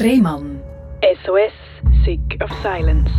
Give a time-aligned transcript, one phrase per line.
[0.00, 0.60] Rehmann.
[1.24, 1.52] SOS,
[2.04, 3.10] Sick of Silence.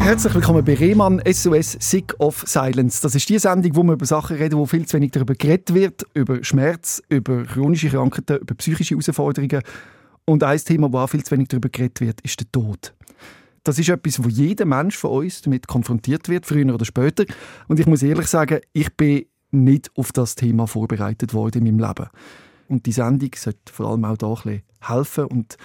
[0.00, 3.00] Herzlich willkommen bei Rehmann SOS Sick of Silence.
[3.00, 5.72] Das ist die Sendung, wo wir über Sachen reden, wo viel zu wenig darüber geredet
[5.74, 9.62] wird, über Schmerz, über chronische Krankheiten, über psychische Herausforderungen.
[10.24, 12.94] Und ein Thema, wo auch viel zu wenig darüber geredet wird, ist der Tod.
[13.62, 17.26] Das ist etwas, wo jeder Mensch von uns damit konfrontiert wird, früher oder später.
[17.68, 21.88] Und ich muss ehrlich sagen, ich bin nicht auf das Thema vorbereitet worden in meinem
[21.88, 22.10] Leben.
[22.66, 25.56] Und die Sendung sollte vor allem auch da ein bisschen helfen und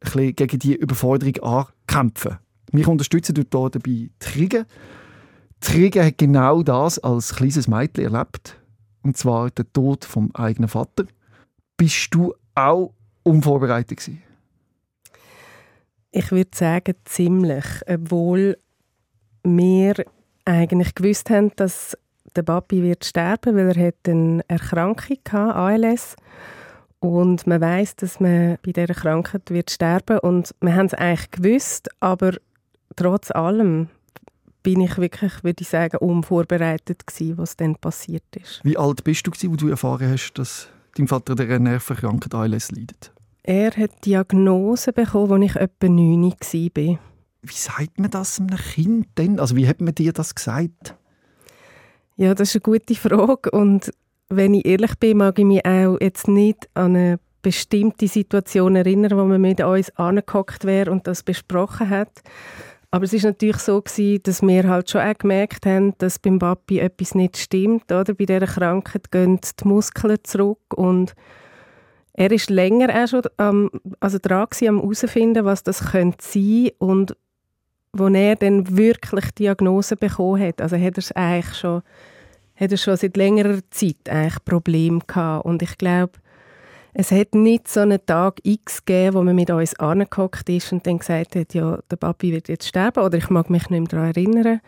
[0.00, 2.38] bisschen gegen die Überforderung ankämpfen.
[2.72, 4.66] Mich unterstützen dort dabei Trigge.
[5.60, 8.60] Trigge hat genau das als kleines Mädchen erlebt.
[9.02, 11.04] Und zwar den Tod vom eigenen Vater.
[11.76, 14.22] Bist du auch unvorbereitet gewesen?
[16.10, 17.64] Ich würde sagen, ziemlich.
[17.86, 18.56] Obwohl
[19.42, 19.94] wir
[20.44, 21.96] eigentlich gewusst haben, dass
[22.36, 26.16] der Papi wird sterben, weil er eine Erkrankung hatte, ALS.
[27.04, 31.30] Und man weiß, dass man bei dieser Krankheit wird sterben und wir haben es eigentlich
[31.32, 32.32] gewusst, aber
[32.96, 33.88] trotz allem
[34.62, 38.62] bin ich wirklich, würde ich sagen, unvorbereitet gewesen, was dann passiert ist.
[38.64, 42.70] Wie alt bist du gewesen, wo du erfahren hast, dass dein Vater der Nervenkrankheit ALS
[42.70, 43.12] leidet?
[43.42, 46.98] Er hat die Diagnose bekommen, als ich etwa 9 war.
[47.42, 49.38] Wie sagt man das einem Kind denn?
[49.38, 50.94] Also wie hat man dir das gesagt?
[52.16, 53.90] Ja, das ist eine gute Frage und
[54.36, 59.18] wenn ich ehrlich bin, mag ich mich auch jetzt nicht an eine bestimmte Situation erinnern,
[59.18, 62.22] wo man mit uns angehockt wäre und das besprochen hat.
[62.90, 66.38] Aber es ist natürlich so gewesen, dass wir halt schon auch gemerkt haben, dass beim
[66.38, 67.90] Papi etwas nicht stimmt.
[67.90, 68.14] Oder?
[68.14, 71.14] Bei dieser Krankheit gehen die Muskeln zurück und
[72.12, 76.70] er ist länger auch schon ähm, also dran gewesen, am herausfinden, was das könnte sein
[76.78, 77.16] und
[77.92, 81.82] wo er dann wirklich Diagnose bekommen hat, also hat er es eigentlich schon
[82.56, 85.44] hat er schon seit längerer Zeit eigentlich Probleme gehabt.
[85.44, 86.12] Und ich glaube,
[86.94, 90.86] es hat nicht so einen Tag X gegeben, wo man mit uns angehockt ist und
[90.86, 93.88] dann gesagt hat, ja, der Papi wird jetzt sterben oder ich mag mich nicht mehr
[93.88, 94.60] daran erinnern.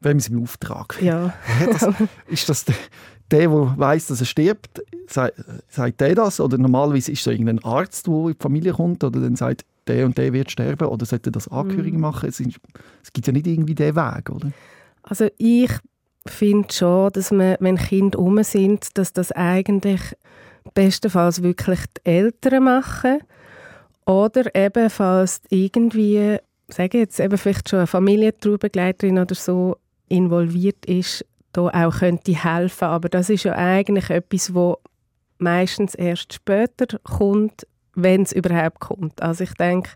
[0.00, 0.96] Wem ist im Auftrag?
[1.02, 1.34] Ja.
[1.66, 1.88] das,
[2.28, 2.76] ist das der,
[3.30, 6.38] der, weiss, dass er stirbt, sagt, sagt der das?
[6.38, 9.64] Oder normalerweise ist es so irgendein Arzt, der in die Familie kommt oder dann sagt,
[9.88, 12.00] der und der wird sterben oder sollte das Angehörige mm.
[12.00, 12.28] machen?
[12.28, 14.52] Es, es gibt ja nicht irgendwie den Weg, oder?
[15.02, 15.70] Also ich
[16.30, 20.00] finde schon, dass man, wenn Kinder um sind, dass das eigentlich
[20.74, 23.20] bestenfalls wirklich die Eltern machen
[24.04, 26.38] oder ebenfalls irgendwie,
[26.68, 29.76] sage jetzt eben vielleicht schon eine Familientraubegleiterin oder so
[30.08, 32.84] involviert ist, da auch könnte helfen.
[32.84, 34.78] Aber das ist ja eigentlich etwas, wo
[35.38, 39.22] meistens erst später kommt, wenn es überhaupt kommt.
[39.22, 39.90] Also ich denke,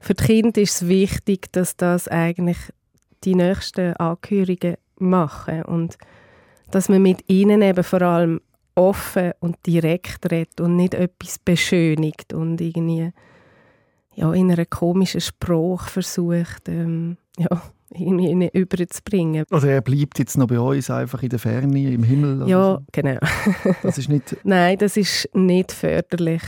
[0.00, 2.58] für die Kinder ist es wichtig, dass das eigentlich
[3.24, 5.98] die nächsten Angehörigen machen und
[6.70, 8.40] dass man mit ihnen eben vor allem
[8.74, 13.10] offen und direkt redet und nicht etwas beschönigt und irgendwie
[14.14, 19.44] ja, in einer komischen Spruch versucht, ähm, ja, irgendwie überzubringen.
[19.50, 22.48] Also er bleibt jetzt noch bei uns, einfach in der Ferne, im Himmel?
[22.48, 22.82] Ja, so.
[22.92, 23.18] genau.
[23.82, 24.36] das ist nicht...
[24.44, 26.42] Nein, das ist nicht förderlich.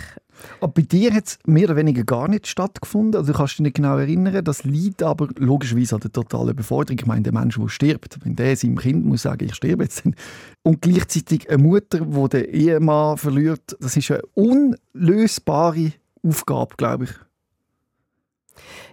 [0.61, 3.17] Aber bei dir hat es mehr oder weniger gar nicht stattgefunden.
[3.17, 4.45] Also du kannst dich nicht genau erinnern.
[4.45, 6.99] Das liegt aber logischerweise an der totalen Überforderung.
[6.99, 10.03] Ich meine, der Mensch, der stirbt, wenn der seinem Kind muss sagen, ich sterbe jetzt.
[10.62, 15.93] Und gleichzeitig eine Mutter, die den Ehemann verliert, das ist eine unlösbare
[16.23, 17.11] Aufgabe, glaube ich.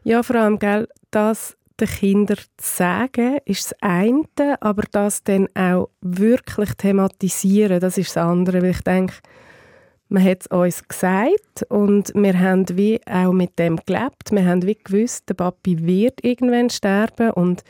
[0.04, 5.48] Ja, vor allem, gell, das den Kindern zu sagen, ist das eine, aber das dann
[5.56, 9.14] auch wirklich thematisieren, das ist das andere, weil ich denke,
[10.10, 14.32] man hat es uns gesagt und wir haben wie auch mit dem gelebt.
[14.32, 17.64] Wir haben wie gewusst, der Papi wird irgendwann sterben und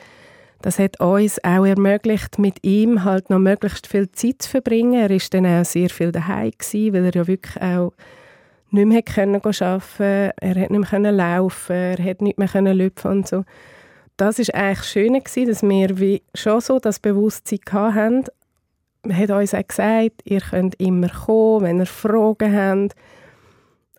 [0.62, 5.00] das hat uns auch ermöglicht, mit ihm halt noch möglichst viel Zeit zu verbringen.
[5.00, 7.94] Er ist dann auch sehr viel daheim gewesen, weil er ja wirklich auch
[8.72, 13.28] nicht mehr können arbeiten Er hat nicht mehr laufen er hat nicht mehr lüpfen und
[13.28, 13.44] so.
[14.18, 18.26] Das ist eigentlich schön dass wir wie schon so das Bewusstsein hatten,
[19.04, 22.96] man hat uns auch gesagt, ihr könnt immer kommen, wenn ihr Fragen habt.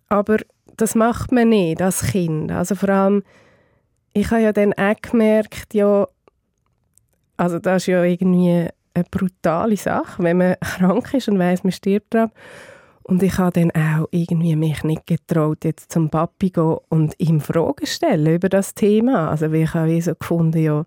[0.08, 0.38] Aber
[0.76, 2.50] das macht man nicht als Kind.
[2.50, 3.22] Also vor allem,
[4.12, 6.06] ich habe ja dann auch gemerkt, ja,
[7.36, 11.72] also das ist ja irgendwie eine brutale Sache, wenn man krank ist und weiß, man
[11.72, 12.30] stirbt dran.
[13.02, 17.40] Und ich habe dann auch irgendwie mich nicht getraut, jetzt zum Papi gehen und ihm
[17.40, 19.30] Fragen stellen über das Thema.
[19.30, 20.84] Also ich habe so gefunden, ja,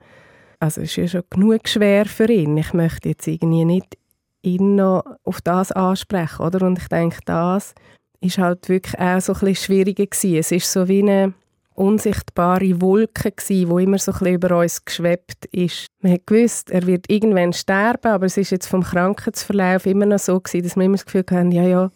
[0.59, 2.55] also es ist ja schon genug schwer für ihn.
[2.57, 3.97] Ich möchte jetzt irgendwie nicht
[4.41, 6.65] ihn noch auf das ansprechen, oder?
[6.65, 7.73] Und ich denke, das
[8.21, 10.37] ist halt wirklich auch so ein bisschen schwieriger gewesen.
[10.37, 11.33] Es ist so wie eine
[11.73, 15.87] unsichtbare Wolke gewesen, wo immer so ein bisschen über uns geschwebt ist.
[16.01, 20.19] Man hat gewusst, er wird irgendwann sterben, aber es ist jetzt vom Krankheitsverlauf immer noch
[20.19, 21.91] so gewesen, dass wir immer das Gefühl hatten, ja, ja,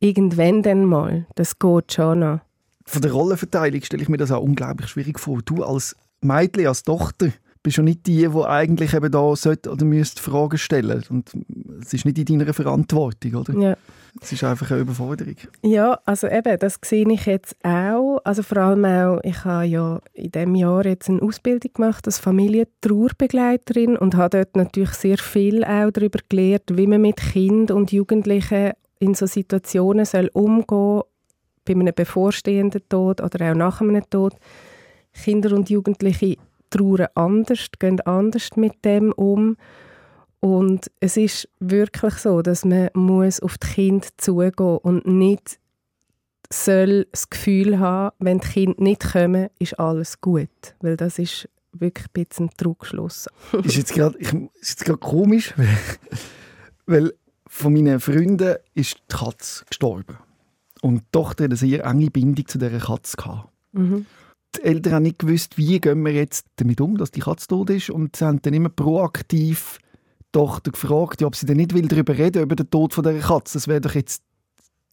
[0.00, 2.40] irgendwann dann mal, das geht schon noch.
[2.86, 5.40] Von der Rollenverteilung stelle ich mir das auch unglaublich schwierig vor.
[5.44, 7.28] Du als Mädchen, als Tochter,
[7.62, 11.04] bist ja nicht die, die eigentlich eben da sollte oder müsste Fragen stellen.
[11.10, 11.30] Und
[11.80, 13.54] es ist nicht in deiner Verantwortung, oder?
[13.54, 13.76] Ja.
[14.20, 15.36] Es ist einfach eine Überforderung.
[15.62, 18.18] Ja, also eben, das sehe ich jetzt auch.
[18.24, 22.18] Also vor allem auch, ich habe ja in diesem Jahr jetzt eine Ausbildung gemacht als
[22.18, 27.92] Familientrauerbegleiterin und habe dort natürlich sehr viel auch darüber gelernt, wie man mit Kindern und
[27.92, 31.02] Jugendlichen in so Situationen soll umgehen
[31.64, 34.34] bei einem bevorstehenden Tod oder auch nach einem Tod.
[35.12, 36.36] Kinder und Jugendliche
[36.70, 39.56] trauern anders, gehen anders mit dem um.
[40.40, 45.58] Und es ist wirklich so, dass man muss auf die Kinder zugehen und nicht
[46.52, 50.48] soll das Gefühl haben, wenn die Kinder nicht kommen, ist alles gut.
[50.80, 53.28] Weil das ist wirklich ein bisschen ein Trugschluss.
[53.64, 55.68] ist jetzt gerade komisch, weil,
[56.86, 57.14] weil
[57.46, 60.16] von meinen Freunden ist die Katze gestorben.
[60.80, 63.16] Und die Tochter hatte eine sehr enge Bindung zu dieser Katze.
[63.72, 64.06] Mhm
[64.56, 67.70] die Eltern haben nicht gewusst, wie gehen wir jetzt damit um, dass die Katze tot
[67.70, 69.78] ist und sie haben dann immer proaktiv
[70.20, 73.18] die Tochter gefragt, ob sie denn nicht will darüber reden über den Tod von der
[73.20, 73.54] Katze.
[73.54, 74.22] Das wäre doch jetzt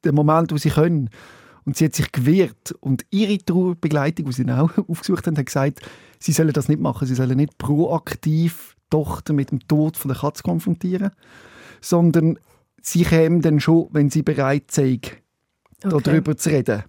[0.04, 1.10] der Moment, wo sie können.
[1.66, 5.48] Und sie hat sich gewehrt und ihre Trauerbegleitung, die sie dann auch aufgesucht haben, hat
[5.48, 5.82] gesagt,
[6.20, 7.08] sie sollen das nicht machen.
[7.08, 11.12] Sie sollen nicht proaktiv die Tochter mit dem Tod von der Katze konfrontieren,
[11.82, 12.40] sondern
[12.82, 15.12] sie kämen dann schon, wenn sie bereit sind,
[15.84, 16.00] okay.
[16.04, 16.84] darüber zu reden.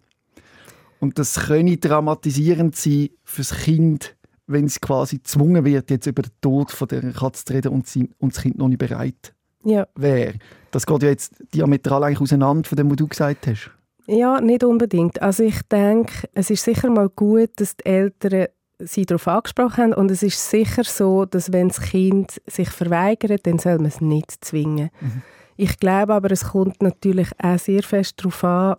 [1.00, 4.17] Und das könnte dramatisierend sein für das Kind,
[4.47, 7.87] wenn es quasi gezwungen wird, jetzt über den Tod von der Katze zu reden und,
[7.87, 9.35] sie, und das Kind noch nicht bereit
[9.65, 9.87] ja.
[9.95, 10.35] wäre.
[10.71, 13.71] Das geht ja jetzt diametral eigentlich auseinander von dem, was du gesagt hast.
[14.06, 15.21] Ja, nicht unbedingt.
[15.21, 18.47] Also ich denke, es ist sicher mal gut, dass die Eltern
[18.79, 23.47] sie darauf angesprochen haben und es ist sicher so, dass wenn das Kind sich verweigert,
[23.47, 24.91] dann soll man es nicht zwingen.
[25.01, 25.23] Mhm.
[25.56, 28.77] Ich glaube aber, es kommt natürlich auch sehr fest darauf an,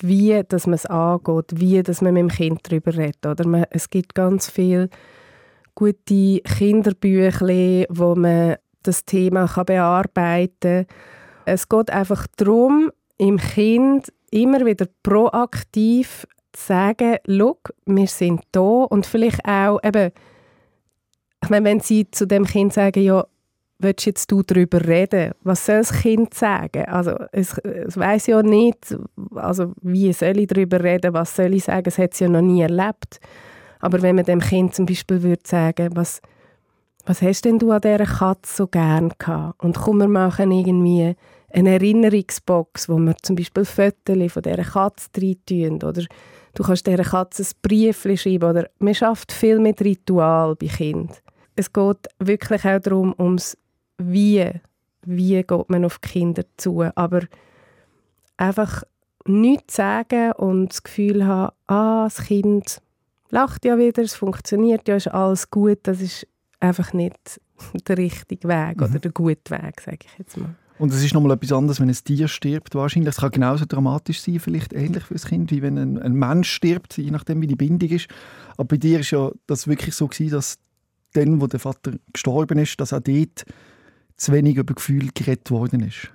[0.00, 3.26] wie dass man es angeht, wie dass man mit dem Kind darüber redet.
[3.26, 4.88] Oder man, es gibt ganz viele
[5.74, 10.96] gute Kinderbücher, wo man das Thema kann bearbeiten kann.
[11.44, 18.60] Es geht einfach darum, im Kind immer wieder proaktiv zu sagen, «Schau, wir sind da»
[18.60, 20.12] und vielleicht auch eben,
[21.42, 23.24] ich meine, wenn sie zu dem Kind sagen, ja,
[23.78, 25.32] willst jetzt du darüber reden?
[25.42, 26.84] Was soll das Kind sagen?
[26.86, 28.96] Also es, es weiß ja nicht,
[29.34, 31.14] also wie soll ich darüber reden?
[31.14, 31.84] Was soll ich sagen?
[31.86, 33.20] Es hat es ja noch nie erlebt.
[33.80, 36.20] Aber wenn man dem Kind zum Beispiel würde sagen, was,
[37.06, 39.62] was hast denn du an dieser Katze so gern gehabt?
[39.62, 41.14] Und komm, wir machen irgendwie
[41.52, 46.04] eine Erinnerungsbox, wo wir zum Beispiel Fotos von dieser Katze reintun oder
[46.54, 51.16] du kannst dieser Katze ein Brief schreiben oder man schafft viel mit Ritual bei Kindern.
[51.56, 53.56] Es geht wirklich auch darum, ums
[53.98, 54.50] wie,
[55.04, 56.82] wie geht man auf die Kinder zu.
[56.94, 57.22] Aber
[58.36, 58.82] einfach
[59.26, 62.80] nichts sagen und das Gefühl haben, ah, das Kind
[63.30, 66.26] lacht ja wieder, es funktioniert ja, ist alles gut, das ist
[66.60, 67.40] einfach nicht
[67.88, 68.84] der richtige Weg mhm.
[68.84, 70.54] oder der gute Weg, sage ich jetzt mal.
[70.78, 73.10] Und es ist nochmal etwas anderes, wenn ein Tier stirbt wahrscheinlich.
[73.10, 76.50] Es kann genauso dramatisch sein, vielleicht ähnlich für das Kind, wie wenn ein, ein Mensch
[76.52, 78.06] stirbt, je nachdem, wie die Bindung ist.
[78.56, 80.58] Aber bei dir ist ja das wirklich so gewesen, dass
[81.14, 83.44] dann, wo der Vater gestorben ist, dass auch dort
[84.18, 86.10] zu wenig über Gefühl geredet worden ist?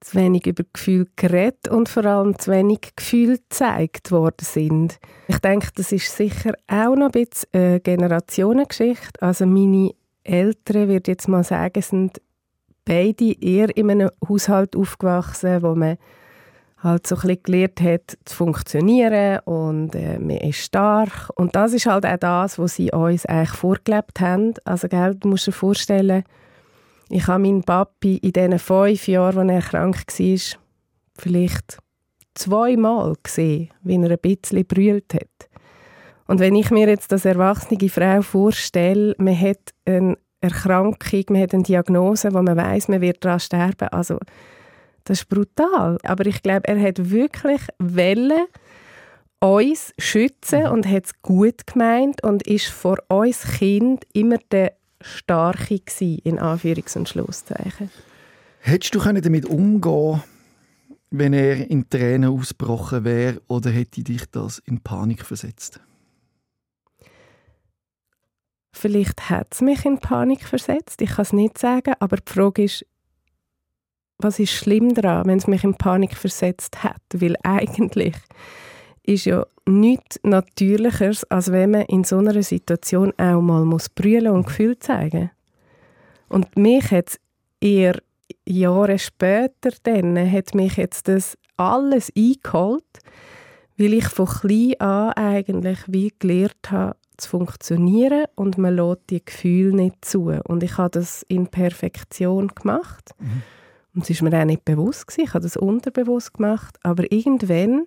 [0.00, 4.98] Zu wenig über Gefühl geredet und vor allem zu wenig Gefühl gezeigt worden sind.
[5.28, 9.22] Ich denke, das ist sicher auch noch ein bisschen eine Generationengeschichte.
[9.22, 9.92] Also meine
[10.24, 12.20] Eltern, würde jetzt mal sagen, sind
[12.84, 15.96] beide eher in einem Haushalt aufgewachsen, wo man
[16.78, 21.30] halt so ein bisschen gelernt hat, zu funktionieren und äh, man ist stark.
[21.34, 24.52] Und das ist halt auch das, was sie uns eigentlich vorgelebt haben.
[24.64, 26.24] Also, gell, du musst dir vorstellen,
[27.14, 30.58] ich habe meinen Papi in diesen fünf Jahren, als er krank war,
[31.16, 31.78] vielleicht
[32.34, 35.48] zweimal gesehen, wie er ein bisschen brüllt hat.
[36.26, 41.54] Und wenn ich mir jetzt als erwachsene Frau vorstelle, man hat eine Erkrankung, man hat
[41.54, 44.18] eine Diagnose, wo man weiß, man wird daran sterben, also
[45.04, 45.98] das ist brutal.
[46.02, 48.46] Aber ich glaube, er hat wirklich Welle
[49.38, 50.70] uns schützen mhm.
[50.70, 54.72] und hat es gut gemeint und ist vor uns Kind immer der
[55.04, 57.90] Starke gewesen, in Anführungs- und Schlusszeichen.
[58.60, 60.22] Hättest du damit umgehen
[61.16, 65.80] wenn er in Tränen ausgebrochen wäre, oder hätte dich das in Panik versetzt?
[68.72, 72.64] Vielleicht hat es mich in Panik versetzt, ich kann es nicht sagen, aber die Frage
[72.64, 72.84] ist,
[74.18, 77.02] was ist schlimm daran, wenn es mich in Panik versetzt hat?
[77.12, 78.16] Weil eigentlich
[79.04, 84.32] ist ja nichts Natürlicheres, als wenn man in so einer Situation auch mal muss brüllen
[84.32, 85.30] und Gefühl zeigen
[86.28, 87.20] Und mich hat es
[87.60, 88.00] eher
[88.46, 92.84] Jahre später dann, hat mich jetzt das alles eingeholt,
[93.78, 99.24] weil ich von klein an eigentlich wie gelernt habe, zu funktionieren und man lässt die
[99.24, 100.32] Gefühle nicht zu.
[100.44, 103.10] Und ich habe das in Perfektion gemacht.
[103.18, 103.42] Mhm.
[103.94, 105.28] Und es ist mir auch nicht bewusst gewesen.
[105.28, 106.76] Ich habe das unterbewusst gemacht.
[106.82, 107.84] Aber irgendwann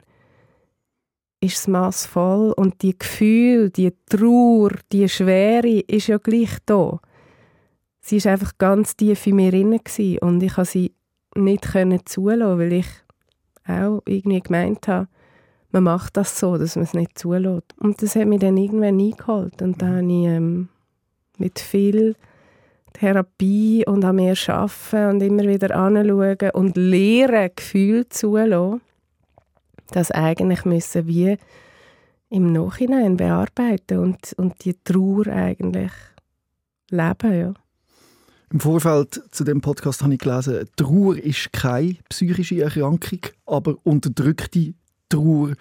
[1.40, 7.00] ist das Mass voll und die Gefühle, die Trauer, die Schwere ist ja gleich da.
[8.02, 9.80] Sie ist einfach ganz tief in mir drin
[10.22, 10.94] und ich konnte sie
[11.36, 12.88] nicht zulassen, weil ich
[13.68, 15.08] auch irgendwie gemeint habe,
[15.72, 17.76] man macht das so, dass man es nicht zulässt.
[17.80, 19.62] Und das hat mich dann irgendwann eingeholt.
[19.62, 20.70] Und dann habe ich ähm,
[21.38, 22.16] mit viel
[22.94, 28.82] Therapie und an mir arbeiten und immer wieder anschauen und lernen, Gefühle zulassen,
[29.92, 31.38] das eigentlich müssen wir
[32.30, 35.92] im Nachhinein bearbeiten und, und die Trauer eigentlich
[36.90, 37.54] leben, ja.
[38.50, 44.74] Im Vorfeld zu dem Podcast habe ich gelesen, Trauer ist keine psychische Erkrankung, aber unterdrückte
[45.10, 45.54] Trauer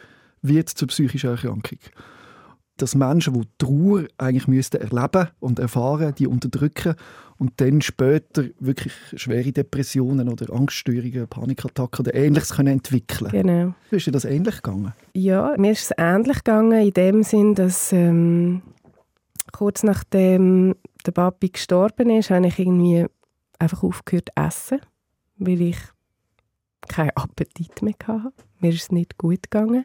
[0.43, 1.79] wird zur psychischen Erkrankung.
[2.77, 6.95] Dass Menschen, die Trauer eigentlich müssten erleben und erfahren, die unterdrücken
[7.39, 13.75] und dann später wirklich schwere Depressionen oder Angststörungen, Panikattacken oder Ähnliches können entwickeln Genau.
[13.91, 14.93] Wie ist dir das ähnlich gegangen?
[15.15, 18.63] Ja, mir ist es ähnlich gegangen in dem Sinn, dass ähm,
[19.53, 23.07] kurz nachdem der Papi gestorben ist, habe ich irgendwie
[23.59, 24.81] einfach aufgehört zu essen,
[25.39, 25.79] weil ich
[26.89, 28.33] keinen Appetit mehr hatte.
[28.61, 29.85] Mir ist es nicht gut gegangen.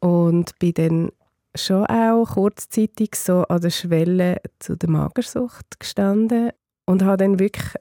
[0.00, 1.12] Und bin dann
[1.56, 6.50] schon auch kurzzeitig so an der Schwelle zu der Magersucht gestanden
[6.84, 7.74] und habe dann wirklich,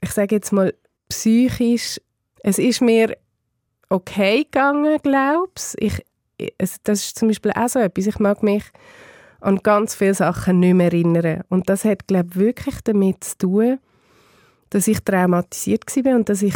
[0.00, 0.74] ich sage jetzt mal,
[1.08, 2.00] psychisch,
[2.42, 3.16] es ist mir
[3.88, 6.04] okay gegangen, glaube ich.
[6.56, 8.64] Das ist zum Beispiel auch so etwas, ich mag mich
[9.40, 11.42] an ganz viele Sachen nicht mehr erinnern.
[11.48, 13.78] Und das hat, glaube ich, wirklich damit zu tun,
[14.70, 16.54] dass ich traumatisiert war und dass ich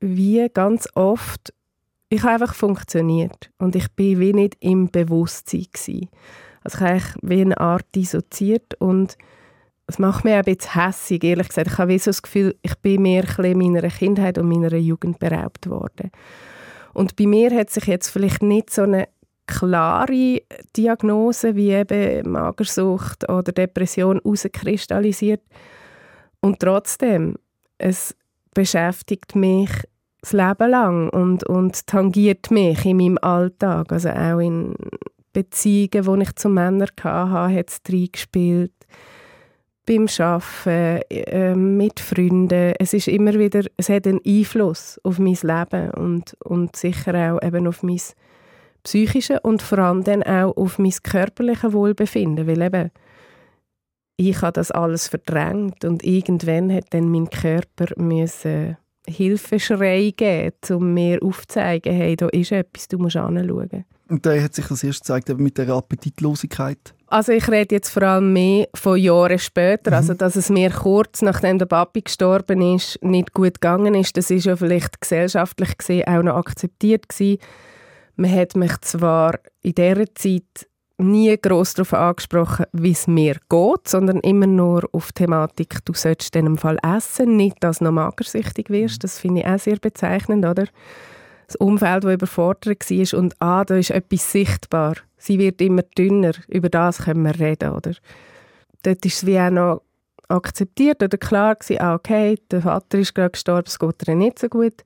[0.00, 1.52] wie ganz oft,
[2.14, 6.08] ich habe einfach funktioniert und ich bin wie nicht im Bewusstsein gewesen.
[6.62, 9.16] Also ich habe wie eine Art dissoziiert und
[9.86, 11.68] es macht mich ein bisschen hässig, ehrlich gesagt.
[11.68, 15.18] Ich habe wie so das Gefühl, ich bin mehr ein meiner Kindheit und meiner Jugend
[15.18, 16.10] beraubt worden.
[16.94, 19.08] Und bei mir hat sich jetzt vielleicht nicht so eine
[19.46, 20.40] klare
[20.74, 25.42] Diagnose wie eben Magersucht oder Depression herauskristallisiert.
[26.40, 27.36] Und trotzdem,
[27.76, 28.16] es
[28.54, 29.70] beschäftigt mich
[30.24, 33.92] das Leben lang und, und tangiert mich in meinem Alltag.
[33.92, 34.74] Also auch in
[35.32, 38.72] Beziehungen, die ich zu Männern hatte, hat es reingespielt.
[39.86, 42.72] Beim Arbeiten, äh, mit Freunden.
[42.78, 47.46] Es ist immer wieder, es hat einen Einfluss auf mein Leben und, und sicher auch
[47.46, 48.00] eben auf mein
[48.82, 52.90] psychische und vor allem dann auch auf mein körperliches Wohlbefinden, weil eben
[54.16, 60.94] ich habe das alles verdrängt und irgendwann hat dann mein Körper müssen Hilfeschrei geben, um
[60.94, 63.84] mir aufzuzeigen, hey, da ist etwas, du musst anschauen.
[64.08, 66.94] Und da hat sich das erst gezeigt, mit der Appetitlosigkeit?
[67.06, 69.96] Also ich rede jetzt vor allem mehr von Jahren später, mhm.
[69.96, 74.30] also dass es mir kurz nachdem der Papi gestorben ist, nicht gut gegangen ist, das
[74.30, 77.38] ist ja vielleicht gesellschaftlich gesehen auch noch akzeptiert gewesen
[78.16, 83.88] man hat mich zwar in dieser Zeit nie gross darauf angesprochen, wie es mir geht,
[83.88, 87.84] sondern immer nur auf die Thematik, du solltest in dem Fall essen, nicht, dass du
[87.84, 89.02] noch magersüchtig wirst.
[89.04, 90.66] Das finde ich auch sehr bezeichnend, oder?
[91.46, 94.96] Das Umfeld, das überfordert war und ah, da ist etwas sichtbar.
[95.18, 97.92] Sie wird immer dünner, über das können wir reden, oder?
[98.82, 99.82] Dort ist es wie auch noch
[100.28, 104.38] akzeptiert oder klar gewesen, ah, okay, der Vater ist gerade gestorben, es geht ihr nicht
[104.38, 104.82] so gut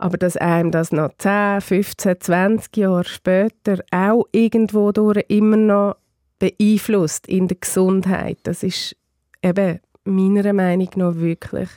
[0.00, 5.96] aber dass einem das noch 10, 15, 20 Jahre später auch irgendwo durch immer noch
[6.38, 8.96] beeinflusst in der Gesundheit, das ist
[9.42, 11.68] eben meiner Meinung nach wirklich,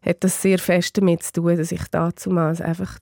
[0.00, 2.98] hat das sehr fest damit zu tun, dass ich damals einfach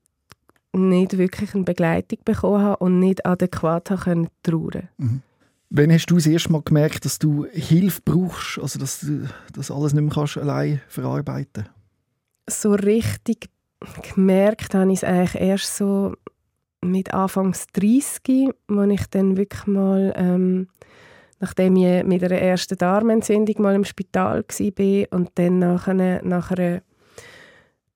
[0.72, 5.22] nicht wirklich eine Begleitung bekommen habe und nicht adäquat habe trauern mhm.
[5.70, 9.70] Wann hast du das erste Mal gemerkt, dass du Hilfe brauchst, also dass du das
[9.70, 11.68] alles nicht mehr kannst allein verarbeiten
[12.48, 13.50] So richtig
[14.14, 16.14] gemerkt habe ich es eigentlich erst so
[16.80, 20.68] mit Anfangs 30, wo ich dann wirklich mal, ähm,
[21.40, 26.50] nachdem ich mit einer ersten Darmentzündung mal im Spital war und dann nach einer, nach
[26.50, 26.82] einer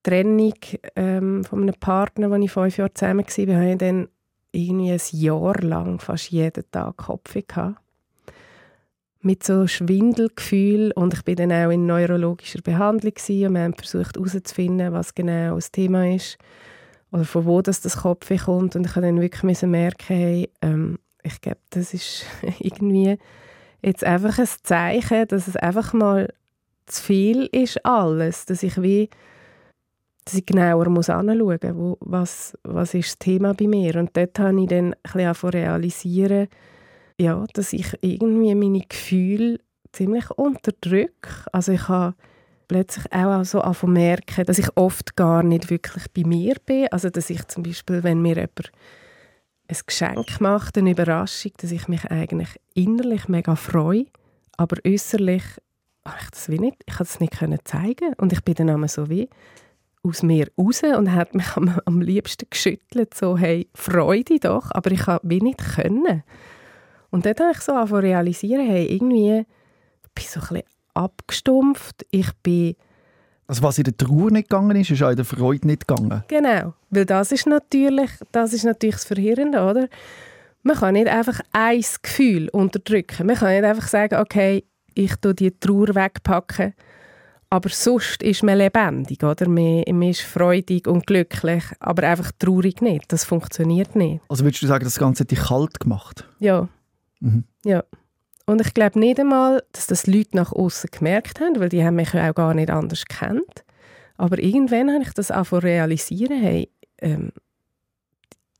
[0.03, 0.55] Trennung
[0.97, 4.09] ähm, von einem Partner, wo ich fünf Jahre zusammen war, habe ich dann
[4.51, 7.81] irgendwie ein Jahr lang fast jeden Tag Kopfweh gehabt
[9.23, 13.75] mit so Schwindelgefühl und ich bin dann auch in neurologischer Behandlung gewesen, und wir haben
[13.75, 16.39] versucht herauszufinden, was genau das Thema ist
[17.13, 20.99] oder von wo das, das Kopf kommt und ich habe dann wirklich merken, hey, ähm,
[21.23, 22.25] ich glaube, das ist
[22.59, 23.17] irgendwie
[23.83, 26.33] jetzt einfach ein Zeichen, dass es einfach mal
[26.87, 29.09] zu viel ist alles, dass ich wie
[30.25, 33.97] dass ich genauer muss anschauen muss, was, was ist das Thema bei mir.
[33.97, 36.47] Und dort habe ich dann ein bisschen realisieren,
[37.21, 39.59] ja, dass ich irgendwie meine Gefühle
[39.93, 41.31] ziemlich unterdrücke.
[41.53, 42.15] Also ich habe
[42.69, 46.89] plötzlich auch so anfangen merken, dass ich oft gar nicht wirklich bei mir bin.
[46.91, 48.73] Also dass ich zum Beispiel, wenn mir jemand
[49.69, 54.07] ein Geschenk macht, eine Überraschung, dass ich mich eigentlich innerlich mega freue,
[54.57, 55.45] aber äußerlich
[56.05, 59.09] ich das wie nicht, ich konnte es nicht zeigen und ich bin dann einmal so
[59.09, 59.29] wie
[60.03, 64.91] aus mir raus und hat mich am, am liebsten geschüttelt, so hey, Freude doch, aber
[64.91, 66.25] ich habe wie nicht können.
[67.13, 69.45] Und dort habe ich so angefangen realisieren, hey, irgendwie
[70.15, 70.63] bin ich so ein bisschen
[70.95, 72.75] abgestumpft, ich bin
[73.47, 76.25] also was in der Trauer nicht gegangen ist, ist auch in der Freude nicht gegangen.
[76.29, 79.89] Genau, weil das ist natürlich das, ist natürlich das Verhirrende, oder?
[80.63, 83.27] Man kann nicht einfach ein Gefühl unterdrücken.
[83.27, 84.65] Man kann nicht einfach sagen, okay,
[84.95, 86.73] ich tue die Trauer wegpacken,
[87.51, 89.47] aber sonst ist man lebendig, oder?
[89.49, 93.13] Man, man ist freudig und glücklich, aber einfach traurig nicht.
[93.13, 94.23] Das funktioniert nicht.
[94.31, 96.27] Also würdest du sagen, das Ganze hat dich kalt gemacht?
[96.39, 96.69] Ja.
[97.23, 97.45] Mhm.
[97.65, 97.85] Ja.
[98.47, 101.95] Und ich glaube nicht einmal, dass das Leute nach außen gemerkt haben, weil die haben
[101.95, 103.65] mich auch gar nicht anders kennt.
[104.17, 107.33] Aber irgendwann habe ich das auch realisieren, hey, ähm,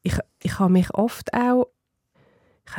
[0.03, 1.67] ich, ich habe mich oft auch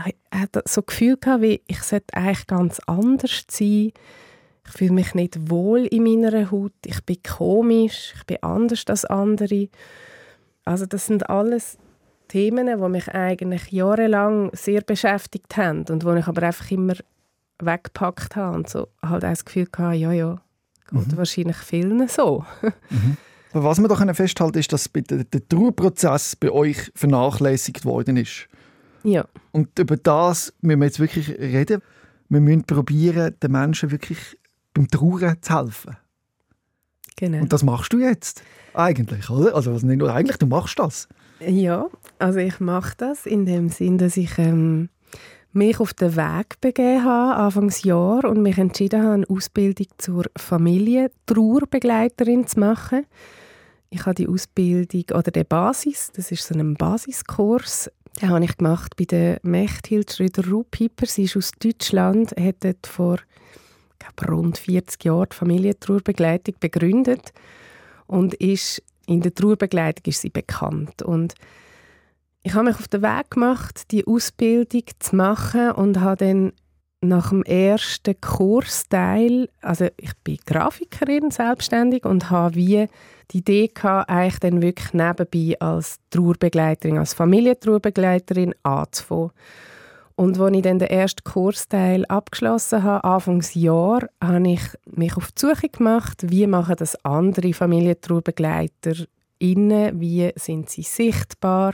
[0.05, 3.91] ich hatte so Gefühl gehabt, wie ich sollte eigentlich ganz anders sein.
[4.65, 6.73] Ich fühle mich nicht wohl in meiner Haut.
[6.85, 8.13] Ich bin komisch.
[8.15, 9.69] Ich bin anders als andere.
[10.63, 11.77] Also das sind alles
[12.27, 16.95] Themen, die mich eigentlich jahrelang sehr beschäftigt haben und wo ich aber einfach immer
[17.59, 20.41] weggepackt habe und so halt das Gefühl hatte, ja, ja,
[20.89, 21.17] geht mhm.
[21.17, 22.45] wahrscheinlich vielen so.
[22.89, 23.17] mhm.
[23.53, 28.47] Was wir doch festhalten ist, dass der, der Trauerprozess bei euch vernachlässigt worden ist.
[29.03, 29.25] Ja.
[29.51, 31.81] Und über das müssen wir jetzt wirklich reden.
[32.29, 34.39] Wir müssen probieren, den Menschen wirklich
[34.73, 35.97] beim Trauern zu helfen.
[37.15, 37.41] Genau.
[37.41, 38.43] Und das machst du jetzt
[38.73, 39.55] eigentlich, oder?
[39.55, 41.07] Also nicht nur eigentlich, du machst das.
[41.39, 41.87] Ja,
[42.19, 44.89] also ich mache das in dem Sinn, dass ich ähm,
[45.51, 52.47] mich auf den Weg begeben habe, Anfangsjahr, und mich entschieden habe, eine Ausbildung zur Familientrauerbegleiterin
[52.47, 53.05] zu machen.
[53.89, 58.57] Ich habe die Ausbildung oder die Basis, das ist so ein Basiskurs, den habe ich
[58.57, 61.07] gemacht bei der Mechthild Schröder-Rupiper.
[61.07, 63.17] Sie ist aus Deutschland, hat dort vor
[64.15, 67.33] glaube, rund 40 Jahren die Familientrauerbegleitung begründet
[68.07, 71.01] und ist in der Trauerbegleitung ist sie bekannt.
[71.01, 71.35] Und
[72.43, 76.53] ich habe mich auf den Weg gemacht, die Ausbildung zu machen und habe dann
[77.03, 82.87] nach dem ersten Kursteil, also ich bin Grafikerin selbstständig und habe wie
[83.31, 89.31] die Idee gehabt, eigentlich dann wirklich nebenbei als Trauerbegleiterin, als Familientrauerbegleiterin anzufangen.
[90.15, 95.41] Und als ich dann den ersten Kursteil abgeschlossen habe, Anfangsjahr, habe ich mich auf die
[95.41, 98.93] Suche gemacht, wie machen das andere Familientrauerbegleiter
[99.39, 101.73] innen, wie sind sie sichtbar,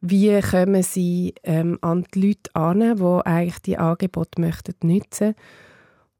[0.00, 5.34] wie kommen sie ähm, an die Leute an, die eigentlich die Angebote möchten nutzen.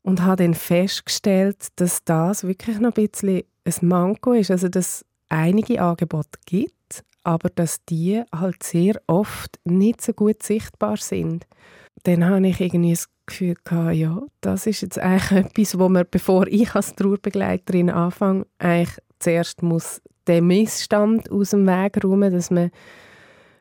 [0.02, 5.04] Und habe dann festgestellt, dass das wirklich noch ein bisschen ein Manko ist, also dass
[5.28, 6.74] einige Angebote gibt,
[7.24, 11.46] aber dass die halt sehr oft nicht so gut sichtbar sind.
[12.04, 16.06] Dann habe ich irgendwie das Gefühl gehabt, ja, das ist jetzt eigentlich etwas, wo man,
[16.11, 22.50] bevor ich als Trauerbegleiterin anfange, eigentlich zuerst muss den Missstand aus dem Weg räumen, dass
[22.50, 22.70] man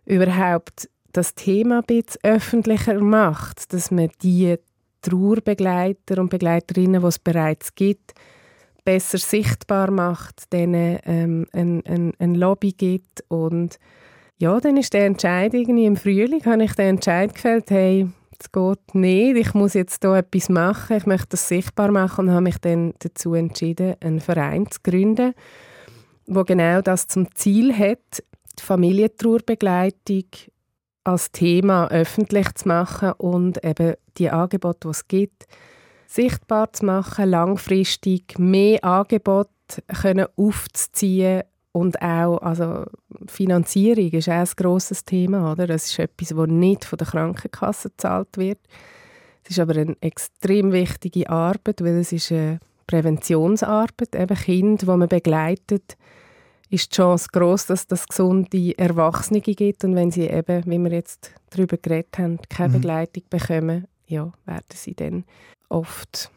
[0.06, 4.58] überhaupt das Thema ein bisschen öffentlicher macht, dass man die
[5.02, 8.14] Trauerbegleiter und Begleiterinnen, die es bereits gibt,
[8.84, 13.24] besser sichtbar macht, denen ähm, ein, ein, ein Lobby gibt.
[13.28, 13.78] Und
[14.38, 18.08] ja, dann ist der Entscheid irgendwie im Frühling, habe ich den Entscheid gefällt, hey,
[18.40, 22.32] es geht nicht, ich muss jetzt hier etwas machen, ich möchte das sichtbar machen und
[22.32, 25.34] habe mich dann dazu entschieden, einen Verein zu gründen,
[26.26, 28.24] wo genau das zum Ziel hat,
[28.58, 30.26] die Familientrauerbegleitung
[31.04, 35.46] als Thema öffentlich zu machen und eben die Angebote, die es gibt,
[36.12, 39.50] sichtbar zu machen, langfristig mehr Angebote
[40.02, 42.84] können aufzuziehen und auch also
[43.28, 45.54] Finanzierung ist auch ein grosses Thema.
[45.54, 45.68] Oder?
[45.68, 48.60] Das ist etwas, das nicht von der Krankenkasse gezahlt wird.
[49.44, 54.98] Es ist aber eine extrem wichtige Arbeit, weil es ist eine Präventionsarbeit, eben Kinder, die
[54.98, 55.98] man begleitet,
[56.70, 60.92] ist die Chance groß, dass das gesunde Erwachsene gibt und wenn sie eben, wie wir
[60.92, 62.74] jetzt darüber geredet haben, keine mhm.
[62.74, 65.24] Begleitung bekommen, ja, werden sie dann
[65.72, 66.30] oft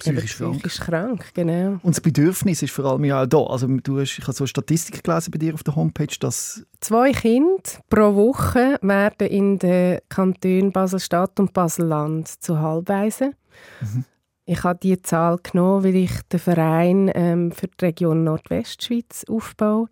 [0.00, 1.20] psychisch, psychisch krank.
[1.20, 1.34] krank.
[1.34, 1.78] genau.
[1.82, 3.42] Und das Bedürfnis ist vor allem ja auch da.
[3.44, 6.64] Also du hast, ich habe so eine Statistik gelesen bei dir auf der Homepage, dass
[6.80, 13.34] zwei Kinder pro Woche werden in den Kantonen Basel-Stadt und Basel-Land zu Halbweisen.
[13.80, 14.04] Mhm.
[14.46, 19.88] Ich habe diese Zahl genommen, weil ich den Verein ähm, für die Region Nordwestschweiz aufbaue.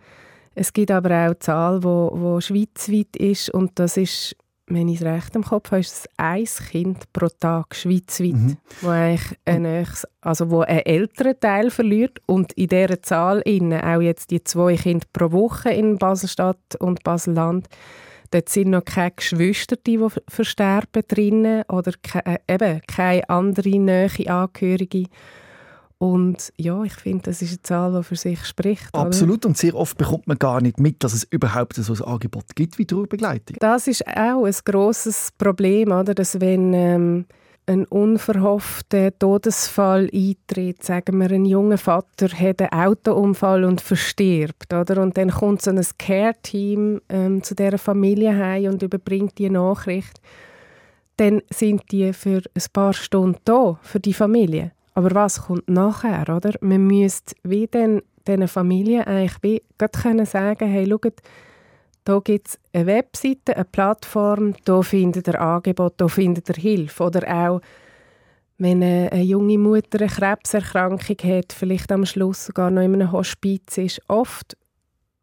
[0.54, 4.34] Es gibt aber auch eine Zahl, die wo, wo schweizweit ist und das ist
[4.68, 8.56] wenn ich es recht im Kopf habe, ist es ein Kind pro Tag schweizweit, mhm.
[8.80, 9.86] wo eigentlich ein,
[10.20, 14.76] also wo einen älteren Teil verliert und in dieser Zahl innen auch jetzt die zwei
[14.76, 17.68] Kinder pro Woche in Baselstadt und Baselland,
[18.30, 24.26] dort sind noch keine Geschwister, die versterben drinnen oder ke äh, eben keine andere nahe
[24.26, 25.04] Angehörige.
[25.98, 28.94] Und ja, ich finde, das ist eine Zahl, die für sich spricht.
[28.94, 29.38] Absolut.
[29.38, 29.48] Oder?
[29.48, 32.78] Und sehr oft bekommt man gar nicht mit, dass es überhaupt so ein Angebot gibt
[32.78, 33.56] wie Trauerbegleitung.
[33.58, 36.14] Das ist auch ein grosses Problem, oder?
[36.14, 37.26] dass wenn ähm,
[37.66, 45.02] ein unverhoffter Todesfall eintritt, sagen wir, ein junger Vater hat einen Autounfall und verstirbt, oder?
[45.02, 50.20] Und dann kommt so ein Care-Team ähm, zu dieser Familie heim und überbringt die Nachricht.
[51.16, 54.70] Dann sind die für ein paar Stunden da, für die Familie.
[54.98, 56.54] Aber was kommt nachher, oder?
[56.60, 59.62] Man müsste wie den, diesen Familien eigentlich wie
[60.26, 61.20] sagen, hey, schaut,
[62.02, 67.04] da gibt es eine Webseite, eine Plattform, da findet ihr Angebot, da findet ihr Hilfe.
[67.04, 67.60] Oder auch,
[68.56, 73.12] wenn eine, eine junge Mutter eine Krebserkrankung hat, vielleicht am Schluss sogar noch in einem
[73.12, 74.56] Hospiz ist, oft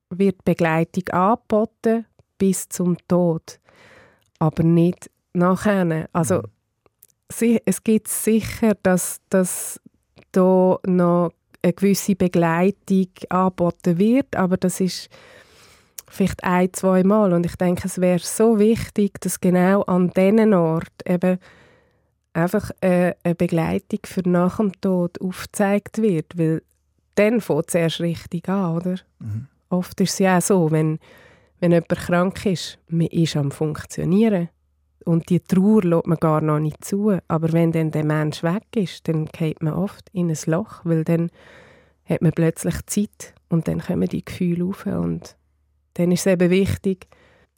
[0.09, 2.05] wird Begleitung angeboten
[2.37, 3.59] bis zum Tod,
[4.39, 6.07] aber nicht nachher.
[6.13, 6.43] Also
[7.29, 9.79] es gibt sicher, dass, dass
[10.31, 15.09] da noch eine gewisse Begleitung angeboten wird, aber das ist
[16.07, 17.33] vielleicht ein, zwei Mal.
[17.33, 21.39] Und ich denke, es wäre so wichtig, dass genau an diesen Ort eben
[22.33, 26.61] einfach eine, eine Begleitung für nach dem Tod aufgezeigt wird, weil
[27.15, 28.95] dann fängt es erst richtig an, oder?
[29.19, 29.47] Mhm.
[29.69, 30.99] Oft ist es ja auch so, wenn,
[31.59, 34.49] wenn jemand krank ist, man ist am Funktionieren.
[35.05, 37.17] Und die Trauer lässt man gar noch nicht zu.
[37.27, 41.03] Aber wenn dann der Mensch weg ist, dann geht man oft in ein Loch, weil
[41.03, 41.29] dann
[42.05, 44.85] hat man plötzlich Zeit und dann kommen die Gefühle auf.
[44.85, 45.35] Und
[45.93, 47.07] dann ist es eben wichtig,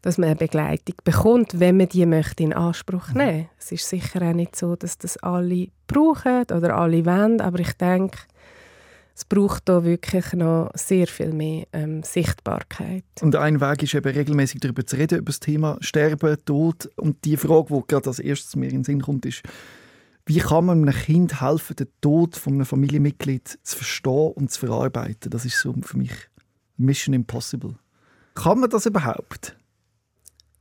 [0.02, 3.18] dass man eine Begleitung bekommt, wenn man die möchte in Anspruch mhm.
[3.18, 3.50] nehmen.
[3.58, 7.74] Es ist sicher auch nicht so, dass das alle brauchen oder alle wollen, aber ich
[7.74, 8.18] denke,
[9.18, 13.04] es braucht da wirklich noch sehr viel mehr ähm, Sichtbarkeit.
[13.20, 16.88] Und ein Weg ist eben regelmäßig darüber zu reden, über das Thema Sterben, Tod.
[16.98, 19.42] Und die Frage, die gerade als erstes mir in den Sinn kommt, ist,
[20.28, 24.68] wie kann man einem Kind helfen, den Tod von einem Familienmitglied zu verstehen und zu
[24.68, 25.32] verarbeiten?
[25.32, 26.12] Das ist so für mich
[26.76, 27.74] Mission Impossible.
[28.36, 29.58] Kann man das überhaupt?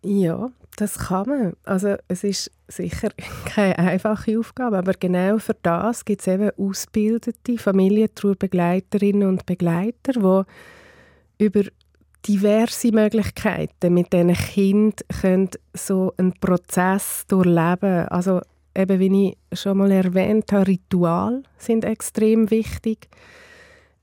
[0.07, 1.53] Ja, das kann man.
[1.65, 3.09] Also es ist sicher
[3.45, 11.45] keine einfache Aufgabe, aber genau für das gibt es eben ausgebildete Familientrauerbegleiterinnen und Begleiter, die
[11.45, 11.63] über
[12.25, 18.41] diverse Möglichkeiten mit diesen Kindern so einen Prozess durchleben Also
[18.77, 23.09] eben, wie ich schon mal erwähnt habe, Ritual sind extrem wichtig.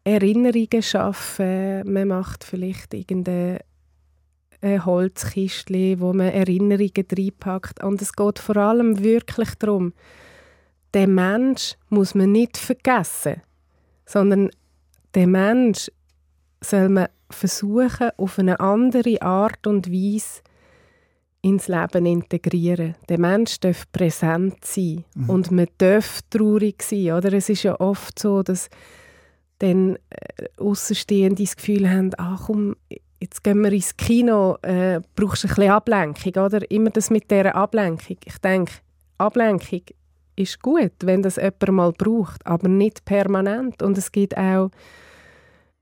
[0.04, 3.60] Erinnerungen schaffen, man macht vielleicht irgendeine
[4.64, 7.84] ein Holzkistchen, wo man Erinnerungen reinpackt.
[7.84, 9.94] Und es geht vor allem wirklich darum,
[10.94, 13.42] den Mensch muss man nicht vergessen,
[14.06, 14.50] sondern
[15.16, 15.92] den Mensch
[16.62, 20.42] soll man versuchen, auf eine andere Art und Weise
[21.42, 22.96] ins Leben integrieren.
[23.10, 25.30] Der Mensch darf präsent sein mhm.
[25.30, 27.12] und man darf traurig sein.
[27.12, 27.34] Oder?
[27.34, 28.70] Es ist ja oft so, dass
[29.60, 32.76] dann äh, Außenstehende das Gefühl haben, ach komm,
[33.24, 36.70] jetzt gehen wir ins Kino, äh, brauchst du ein bisschen Ablenkung, oder?
[36.70, 38.18] Immer das mit dieser Ablenkung.
[38.26, 38.74] Ich denke,
[39.18, 39.82] Ablenkung
[40.36, 43.82] ist gut, wenn das jemand mal braucht, aber nicht permanent.
[43.82, 44.72] Und es gibt auch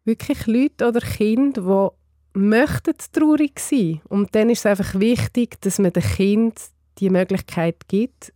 [0.06, 1.92] wirklich Leute oder Kinder,
[2.36, 4.02] die möchten traurig sein.
[4.08, 6.60] Und dann ist es einfach wichtig, dass man dem Kind
[7.00, 8.34] die Möglichkeit gibt,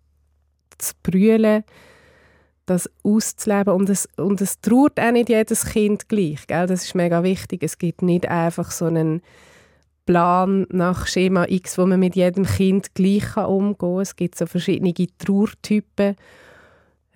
[0.80, 1.64] zu brüllen,
[2.66, 3.74] das auszuleben.
[3.74, 6.48] Und es, und es trauert auch nicht jedes Kind gleich.
[6.48, 6.68] Gell?
[6.68, 7.64] Das ist mega wichtig.
[7.64, 9.22] Es gibt nicht einfach so einen
[10.06, 14.02] Plan nach Schema X, wo man mit jedem Kind gleich umgehen kann.
[14.02, 16.16] Es gibt so verschiedene Trauertypen.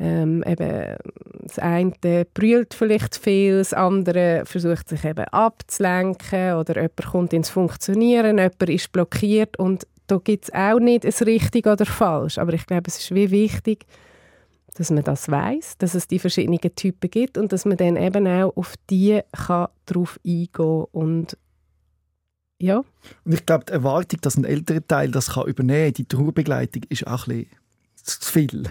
[0.01, 0.95] Ähm, eben,
[1.43, 1.91] das eine
[2.33, 8.69] brüllt vielleicht viel, das andere versucht sich eben abzulenken oder jemand kommt ins Funktionieren, jemand
[8.69, 12.38] ist blockiert und da gibt es auch nicht ein richtig oder falsch.
[12.38, 13.85] Aber ich glaube, es ist wie wichtig,
[14.80, 18.26] dass man das weiß, dass es die verschiedenen Typen gibt und dass man dann eben
[18.26, 21.38] auch auf die kann drauf eingehen und
[22.62, 22.78] ja.
[23.26, 26.84] Und ich glaube, die Erwartung, dass ein älterer Teil das kann übernehmen kann, die Trauerbegleitung,
[26.88, 28.63] ist auch ein bisschen zu viel.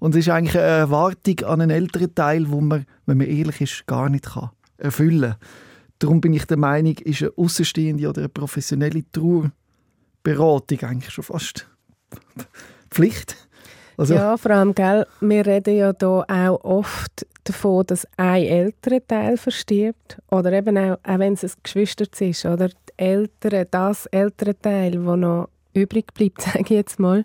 [0.00, 3.60] Und es ist eigentlich eine Erwartung an einen älteren Teil, wo man, wenn man ehrlich
[3.60, 5.48] ist, gar nicht kann erfüllen kann.
[5.98, 11.68] Darum bin ich der Meinung, ist eine außenstehende oder eine professionelle Trauerberatung eigentlich schon fast
[12.90, 13.36] Pflicht.
[13.96, 19.06] Also, Ja, vor allem, gell, wir reden ja hier auch oft davon, dass ein älterer
[19.06, 20.18] Teil verstirbt.
[20.30, 24.92] Oder eben auch, auch wenn es ein Geschwister ist, oder die Eltern, das ältere Teil,
[24.92, 27.24] das noch übrig bleibt, sage ich jetzt mal,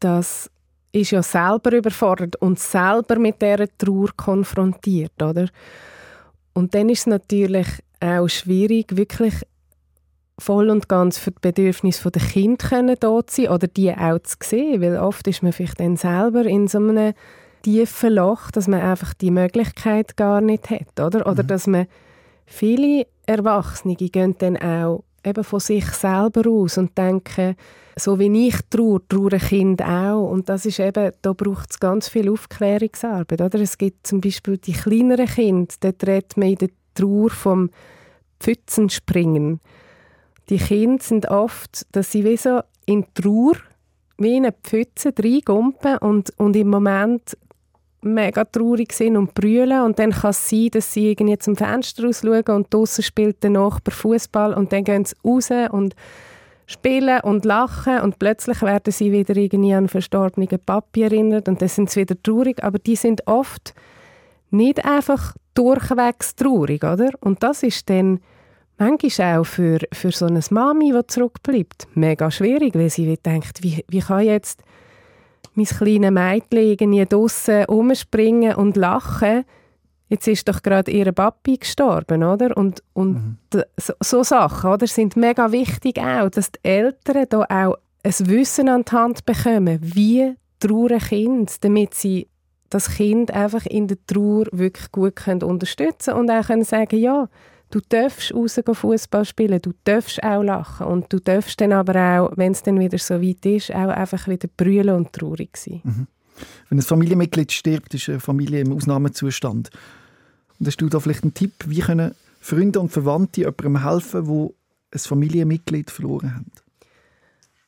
[0.00, 0.50] das
[0.92, 5.48] ist ja selber überfordert und selber mit dieser Trauer konfrontiert, oder?
[6.52, 7.66] Und dann ist es natürlich
[8.00, 9.34] auch schwierig, wirklich
[10.38, 14.36] voll und ganz für die Bedürfnisse der Kinder können da sein oder die auch zu
[14.42, 17.14] sehen, weil oft ist man vielleicht dann selber in so einem
[17.62, 21.26] tiefen Loch, dass man einfach die Möglichkeit gar nicht hat, oder?
[21.26, 21.86] Oder dass man
[22.46, 27.56] viele Erwachsene gehen dann auch eben von sich selber aus und denken,
[27.96, 30.30] so wie ich traue, trauern Kinder auch.
[30.30, 33.40] Und das ist eben, da braucht es ganz viel Aufklärungsarbeit.
[33.40, 33.60] Oder?
[33.60, 37.70] Es gibt zum Beispiel die kleineren Kinder, dort redet man in der Trauer vom
[38.40, 39.60] Pfützenspringen.
[40.48, 43.54] Die Kinder sind oft, dass sie wie so in Trauer
[44.18, 47.36] wie in eine Pfütze reingumpen und, und im Moment
[48.00, 52.04] mega traurig sind und brüllen und dann kann es sein, dass sie irgendwie zum Fenster
[52.04, 55.96] rausschauen und draussen spielt der Nachbar Fußball und dann gehen sie raus und
[56.66, 61.68] spielen und lachen und plötzlich werden sie wieder irgendwie an verstorbenen Papi erinnert und dann
[61.68, 63.74] sind sie wieder traurig, aber die sind oft
[64.50, 67.10] nicht einfach durchwegs traurig, oder?
[67.20, 68.20] Und das ist dann
[68.78, 73.84] manchmal auch für, für so eine Mami, die zurückbleibt, mega schwierig, weil sie denkt, wie,
[73.88, 74.62] wie kann jetzt
[75.54, 79.44] mein kleines Mädchen irgendwie draussen rumspringen und lachen,
[80.08, 82.56] jetzt ist doch gerade ihr Papi gestorben, oder?
[82.56, 83.36] Und, und Mhm.
[83.76, 88.68] so, so Sachen, oder, sind mega wichtig auch, dass die Eltern da auch ein Wissen
[88.68, 92.28] an die Hand bekommen, wie trauern Kinder, damit sie
[92.70, 97.28] das Kind einfach in der Trauer wirklich gut können unterstützen und auch können sagen, ja,
[97.74, 102.36] du darfst raus Fußball spielen, du darfst auch lachen und du darfst dann aber auch,
[102.36, 105.82] wenn es dann wieder so weit ist, auch einfach wieder brüllen und traurig sein.
[106.68, 109.70] wenn ein Familienmitglied stirbt, ist eine Familie im Ausnahmezustand.
[110.58, 114.54] Und hast du da vielleicht einen Tipp, wie können Freunde und Verwandte jemandem helfen, wo
[114.92, 116.52] ein Familienmitglied verloren haben?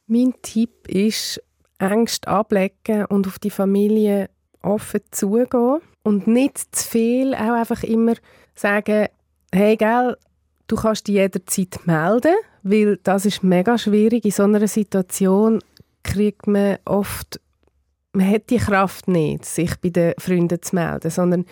[0.06, 1.42] Mein Tipp ist,
[1.78, 4.30] Ängste ablegen und auf die Familie
[4.62, 8.14] offen zugehen und nicht zu viel auch einfach immer
[8.54, 9.08] sagen,
[9.56, 10.16] hey, gell,
[10.66, 14.24] du kannst dich jederzeit melden, weil das ist mega schwierig.
[14.24, 15.60] In so einer Situation
[16.02, 17.40] kriegt man oft,
[18.12, 21.46] man hat die Kraft nicht, sich bei den Freunden zu melden, sondern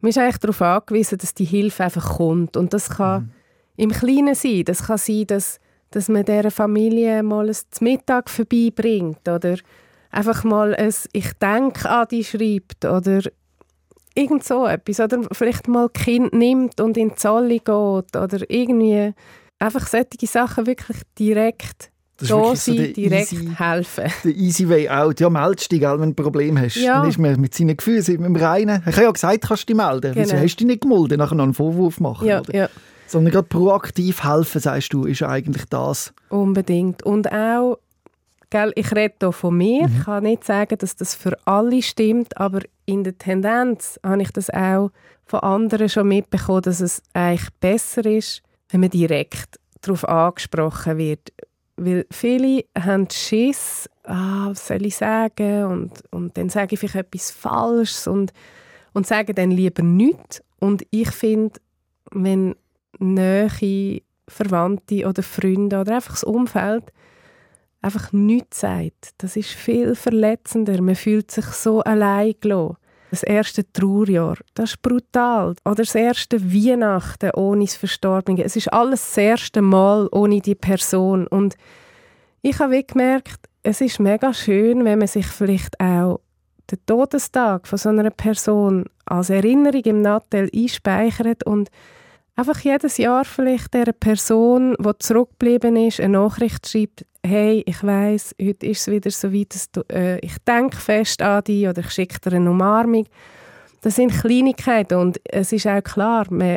[0.00, 2.56] man ist eigentlich darauf angewiesen, dass die Hilfe einfach kommt.
[2.56, 3.32] Und das kann
[3.76, 4.64] im Kleinen sein.
[4.64, 5.58] Das kann sein, dass,
[5.90, 9.56] dass man dieser Familie mal ein Mittag vorbeibringt oder
[10.10, 13.22] einfach mal ein «Ich denke an dich» schreibt oder
[14.16, 14.98] irgend so etwas.
[15.00, 17.68] Oder vielleicht mal Kind nimmt und in die Zolle geht
[18.16, 19.12] oder irgendwie
[19.58, 24.04] einfach solche Sachen wirklich direkt Das ist da so sein, der direkt easy- helfen.
[24.24, 25.20] Der easy way out.
[25.20, 26.76] Ja, meldest dich, wenn du ein Problem hast.
[26.76, 27.00] Ja.
[27.00, 28.82] Dann ist man mit seinen Gefühlen im Reinen.
[28.86, 30.12] Ich habe ja gesagt, kannst du dich melden.
[30.14, 30.42] Wieso Genau.
[30.42, 31.18] hast du dich nicht gemeldet?
[31.18, 32.26] Nachher noch einen Vorwurf machen.
[32.26, 32.54] Ja, oder?
[32.54, 32.68] ja.
[33.08, 36.12] Sondern gerade proaktiv helfen, sagst du, ist eigentlich das.
[36.28, 37.04] Unbedingt.
[37.04, 37.78] Und auch,
[38.50, 42.36] gell, ich rede hier von mir, ich kann nicht sagen, dass das für alle stimmt,
[42.36, 44.90] aber in der Tendenz habe ich das auch
[45.24, 51.32] von anderen schon mitbekommen, dass es eigentlich besser ist, wenn man direkt darauf angesprochen wird.
[51.76, 55.64] Weil viele haben Schiss, ah, was soll ich sagen?
[55.64, 58.32] Und, und dann sage ich vielleicht etwas Falsches und,
[58.94, 60.42] und sage dann lieber nichts.
[60.58, 61.60] Und ich finde,
[62.12, 62.54] wenn
[62.98, 66.84] nahe Verwandte oder Freunde oder einfach das Umfeld
[67.86, 70.82] einfach nichts sagt, das ist viel verletzender.
[70.82, 72.76] Man fühlt sich so allein gelassen.
[73.10, 75.54] Das erste Trauerjahr, das ist brutal.
[75.64, 78.42] Oder das erste Weihnachten ohne das Verstorbene.
[78.42, 81.28] Es ist alles das erste Mal ohne die Person.
[81.28, 81.54] Und
[82.42, 86.20] ich habe gemerkt, es ist mega schön, wenn man sich vielleicht auch
[86.70, 91.70] den Todestag von so einer Person als Erinnerung im Nattel einspeichert und
[92.34, 98.36] einfach jedes Jahr vielleicht der Person, die zurückgeblieben ist, eine Nachricht schreibt, hey, ich weiß,
[98.40, 101.80] heute ist es wieder so weit, dass du, äh, ich denke fest an dich oder
[101.80, 103.06] ich schicke dir eine Umarmung.
[103.82, 106.56] Das sind Kleinigkeiten und es ist auch klar, man,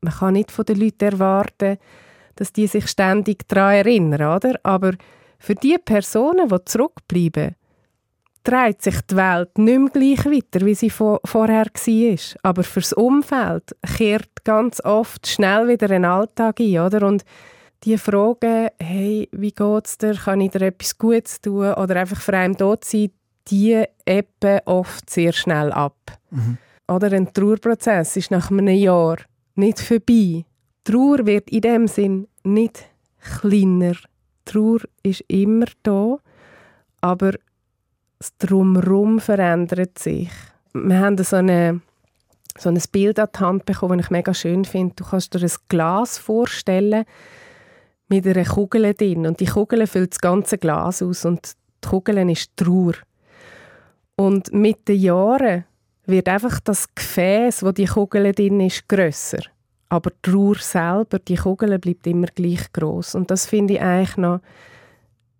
[0.00, 1.78] man kann nicht von den Leuten erwarten,
[2.36, 4.58] dass die sich ständig daran erinnern, oder?
[4.62, 4.92] Aber
[5.38, 7.54] für die Personen, die zurückbleiben,
[8.44, 12.18] dreht sich die Welt nicht mehr gleich weiter, wie sie vor, vorher war.
[12.42, 17.06] Aber fürs Umfeld kehrt ganz oft schnell wieder ein Alltag ein, oder?
[17.06, 17.24] Und
[17.84, 22.36] die Fragen, hey, wie geht's dir, kann ich dir etwas Gutes tun oder einfach für
[22.36, 23.10] einen dort sein,
[23.48, 25.96] die ebben oft sehr schnell ab.
[26.88, 29.18] Oder ein Trauerprozess ist nach einem Jahr
[29.54, 30.44] nicht vorbei.
[30.84, 32.86] Trauer wird in dem Sinn nicht
[33.40, 33.94] kleiner.
[34.44, 36.18] Trauer ist immer da,
[37.00, 37.32] aber
[38.18, 40.30] das Drumherum verändert sich.
[40.72, 41.80] Wir haben so, eine,
[42.58, 44.94] so ein Bild an die Hand bekommen, das ich mega schön finde.
[44.96, 47.04] Du kannst dir ein Glas vorstellen
[48.08, 52.30] mit einer Kugel drin und die Kugel füllt das ganze Glas aus und die Kugel
[52.30, 52.94] ist Trauer.
[54.16, 55.64] Und mit den Jahren
[56.06, 59.42] wird einfach das Gefäß, wo die Kugel drin ist, grösser.
[59.90, 63.14] Aber die Trauer selber, die Kugel bleibt immer gleich groß.
[63.14, 64.40] Und das finde ich eigentlich noch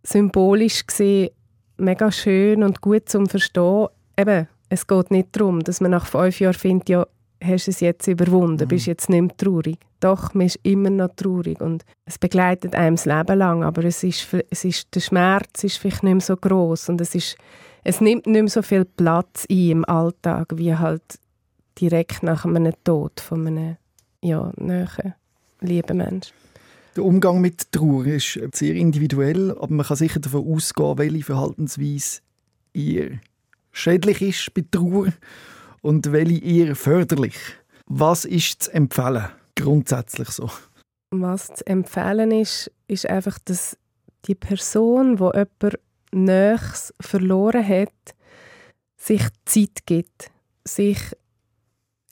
[0.02, 1.30] symbolisch gesehen
[1.78, 3.86] mega schön und gut zum Verstehen.
[4.18, 7.06] Eben, es geht nicht darum, dass man nach fünf Jahren findet, ja,
[7.42, 8.68] hast du es jetzt überwunden, mhm.
[8.68, 9.78] bist jetzt nicht mehr traurig.
[10.00, 14.04] Doch, man ist immer noch traurig und es begleitet einem das Leben lang, aber es
[14.04, 17.36] ist, es ist, der Schmerz ist vielleicht nicht mehr so groß und es, ist,
[17.84, 21.18] es nimmt nicht mehr so viel Platz ein im Alltag, wie halt
[21.80, 23.76] direkt nach einem Tod von einem
[24.22, 25.14] ja, nahen,
[25.60, 26.32] lieben Menschen.
[26.96, 32.20] Der Umgang mit Trauer ist sehr individuell, aber man kann sicher davon ausgehen, welche Verhaltensweise
[32.72, 33.20] ihr
[33.72, 35.12] schädlich ist bei Trauer
[35.82, 37.36] und welche eher förderlich.
[37.86, 40.50] Was ist zu empfehlen, grundsätzlich so?
[41.10, 43.78] Was zu empfehlen ist, ist einfach, dass
[44.26, 45.78] die Person, die jemand
[46.10, 48.14] Nächstes verloren hat,
[48.96, 50.30] sich Zeit gibt,
[50.64, 50.98] sich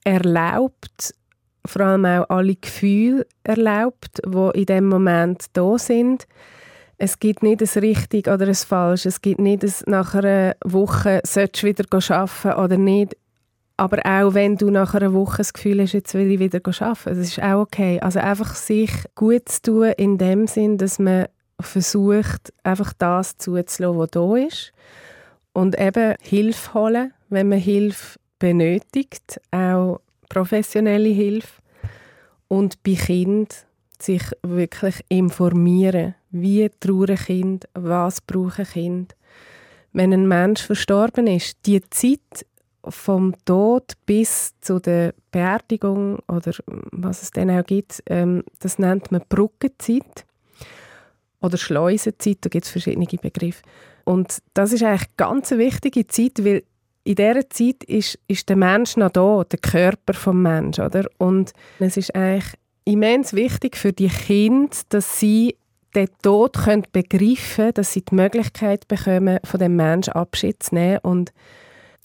[0.05, 1.15] erlaubt,
[1.67, 6.27] vor allem auch alle Gefühle erlaubt, die in dem Moment da sind.
[6.99, 9.05] Es gibt nicht ein richtig oder ein falsch.
[9.05, 13.17] Es gibt nicht ein, nach einer Woche sollst du wieder arbeiten oder nicht.
[13.77, 17.19] Aber auch wenn du nach einer Woche das Gefühl hast, jetzt will ich wieder arbeiten,
[17.19, 18.01] das ist auch okay.
[18.01, 21.27] Also einfach sich gut zu tun in dem Sinn, dass man
[21.61, 24.73] versucht, einfach das zuzulassen, was da ist.
[25.53, 31.63] Und eben Hilfe holen, wenn man Hilfe benötigt, auch professionelle Hilfe.
[32.49, 33.67] Und bei Kind
[34.01, 39.17] sich wirklich informieren, wie trauern Kind, was brauchen Kind.
[39.93, 42.47] Wenn ein Mensch verstorben ist, die Zeit
[42.89, 46.53] vom Tod bis zu der Beerdigung oder
[46.93, 50.27] was es dann auch gibt, ähm, das nennt man Brückenzeit
[51.41, 53.63] oder Schleusenzeit, da gibt es verschiedene Begriffe.
[54.05, 56.63] Und das ist eigentlich eine ganz wichtige Zeit, weil
[57.05, 60.85] in dieser Zeit ist, ist der Mensch noch da, der Körper des Menschen.
[60.85, 61.07] Oder?
[61.19, 65.57] Und es ist eigentlich immens wichtig für die Kinder, dass sie
[65.95, 70.75] den Tod können begreifen können, dass sie die Möglichkeit bekommen, von dem Menschen Abschied zu
[70.75, 71.33] nehmen und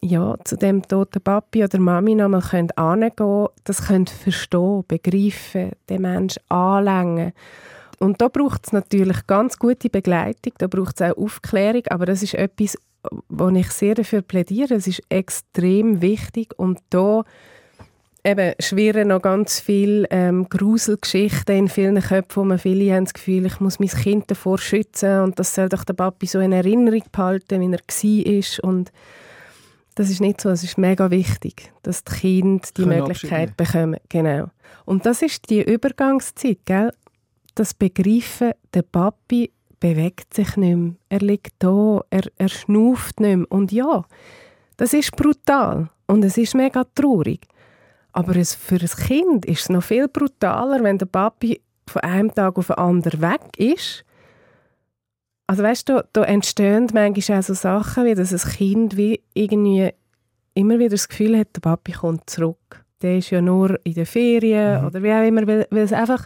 [0.03, 2.41] ja, zu dem toten Papi oder Mami nochmal
[2.75, 7.33] angehen können, das können verstehen, begreifen, den Menschen anlängen.
[7.99, 12.23] Und da braucht es natürlich ganz gute Begleitung, da braucht es auch Aufklärung, aber das
[12.23, 12.77] ist etwas,
[13.29, 14.73] wo ich sehr dafür plädiere.
[14.73, 17.23] Es ist extrem wichtig und da
[18.23, 23.13] eben schwirren noch ganz viele ähm, Gruselgeschichten in vielen Köpfen, wo man viele haben das
[23.13, 26.51] Gefühl, ich muss mein Kind davor schützen und das soll doch der Papi so in
[26.51, 28.91] Erinnerung behalten, wie er war und
[30.01, 33.99] das ist nicht so, es ist mega wichtig, dass die Kinder die Können Möglichkeit bekommen.
[34.09, 34.47] Genau.
[34.85, 36.91] Und das ist die Übergangszeit, gell?
[37.53, 40.95] Das Begreifen, der Papi bewegt sich nicht mehr.
[41.09, 43.51] Er liegt da, er, er schnauft nicht mehr.
[43.51, 44.03] Und ja,
[44.77, 47.47] das ist brutal und es ist mega traurig.
[48.11, 52.33] Aber es, für ein Kind ist es noch viel brutaler, wenn der Papi von einem
[52.33, 54.03] Tag auf den anderen weg ist.
[55.51, 59.89] Also weißt du, da entstehen manchmal auch so Sachen, wie dass ein Kind wie irgendwie
[60.53, 62.85] immer wieder das Gefühl hat, der Papi kommt zurück.
[63.01, 64.87] Der ist ja nur in den Ferien mhm.
[64.87, 66.25] oder wie auch immer, weil, weil es einfach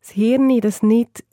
[0.00, 1.24] das Hirn das nicht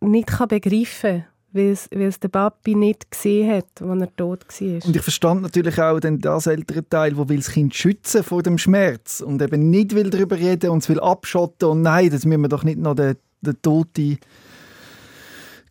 [0.00, 4.16] nicht kann begreifen kann, weil es, weil es der Papi nicht gesehen hat, als er
[4.16, 4.84] tot war.
[4.84, 8.42] Und ich verstand natürlich auch den, das ältere Teil, wo will das Kind schützen vor
[8.42, 12.26] dem Schmerz und eben nicht will darüber reden und es will abschotten und nein, das
[12.26, 14.18] müssen wir doch nicht noch den, den toten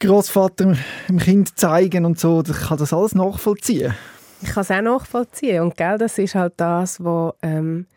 [0.05, 0.75] Großvater
[1.07, 2.43] dem Kind zeigen und so.
[2.47, 3.93] Ich kann das alles nachvollziehen.
[4.41, 7.87] Ich kann es auch nachvollziehen und gell, das ist halt das, was ähm,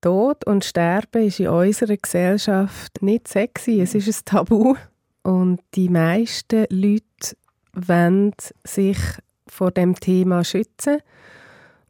[0.00, 3.80] Tod und Sterben ist in unserer Gesellschaft nicht sexy.
[3.80, 4.74] Es ist ein Tabu.
[5.22, 7.36] Und die meisten Leute
[7.72, 8.34] wollen
[8.64, 8.98] sich
[9.46, 10.98] vor dem Thema schützen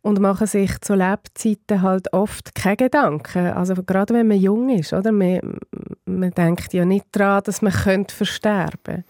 [0.03, 3.47] und machen sich zu Lebzeiten halt oft keine Gedanken.
[3.49, 5.11] Also gerade wenn man jung ist, oder?
[5.11, 5.59] Man,
[6.07, 9.05] man denkt ja nicht daran, dass man könnte versterben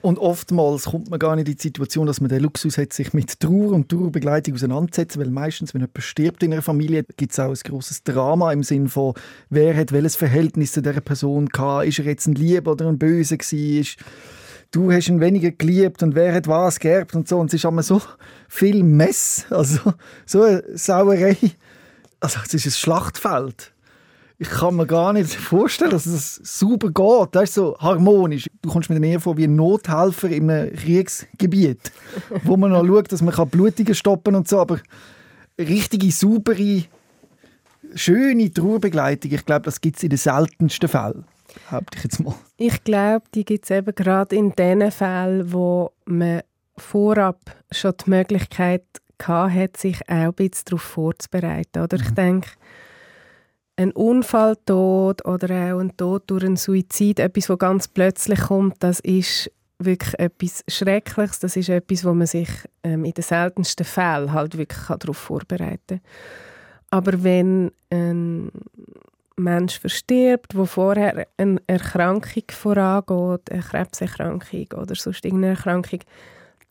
[0.00, 3.12] Und oftmals kommt man gar nicht in die Situation, dass man den Luxus hat, sich
[3.12, 7.38] mit Trauer und Trauerbegleitung auseinanderzusetzen, weil meistens, wenn jemand stirbt in einer Familie, gibt es
[7.38, 9.14] auch ein grosses Drama im Sinn von,
[9.50, 12.98] wer hat welches Verhältnis zu dieser Person gehabt, ist er jetzt ein Lieb oder ein
[12.98, 13.86] Böse gewesen,
[14.70, 17.38] du hast ihn weniger geliebt und wer hat was geerbt und so.
[17.38, 18.00] Und es ist immer so
[18.48, 19.92] viel Mess, also
[20.24, 21.36] so eine Sauerei.
[22.20, 23.72] Also es ist ein Schlachtfeld
[24.40, 27.34] Ich kann mir gar nicht vorstellen, dass es super geht.
[27.34, 28.46] Das ist so harmonisch.
[28.62, 31.90] Du kommst mir näher vor wie ein Nothelfer in einem Kriegsgebiet,
[32.44, 34.78] wo man noch schaut, dass man Blutungen stoppen und so, aber
[35.58, 36.84] richtige, saubere,
[37.94, 41.24] schöne Trauerbegleitung, ich glaube, das gibt es in den seltensten Fällen.
[41.94, 42.34] Ich jetzt mal.
[42.56, 46.42] Ich glaube, die gibt es eben gerade in den Fällen, wo man
[46.76, 47.40] vorab
[47.72, 48.84] schon die Möglichkeit
[49.20, 51.82] hat, sich auch ein bisschen darauf vorzubereiten.
[51.82, 52.14] Oder ich mhm.
[52.14, 52.50] denke,
[53.78, 58.98] ein Unfalltod oder auch ein Tod durch einen Suizid, etwas, was ganz plötzlich kommt, das
[58.98, 61.38] ist wirklich etwas Schreckliches.
[61.38, 62.48] Das ist etwas, wo man sich
[62.82, 66.00] ähm, in den seltensten Fällen halt wirklich darauf vorbereiten kann.
[66.90, 68.50] Aber wenn ein
[69.36, 76.00] Mensch verstirbt, wo vorher eine Erkrankung vorangeht, eine Krebserkrankung oder sonst irgendeine Erkrankung,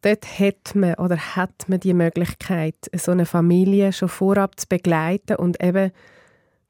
[0.01, 5.37] dort hat man oder hat man die Möglichkeit, so eine Familie schon vorab zu begleiten
[5.37, 5.93] und eben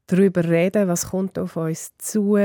[0.08, 2.38] darüber reden, was kommt auf uns zu,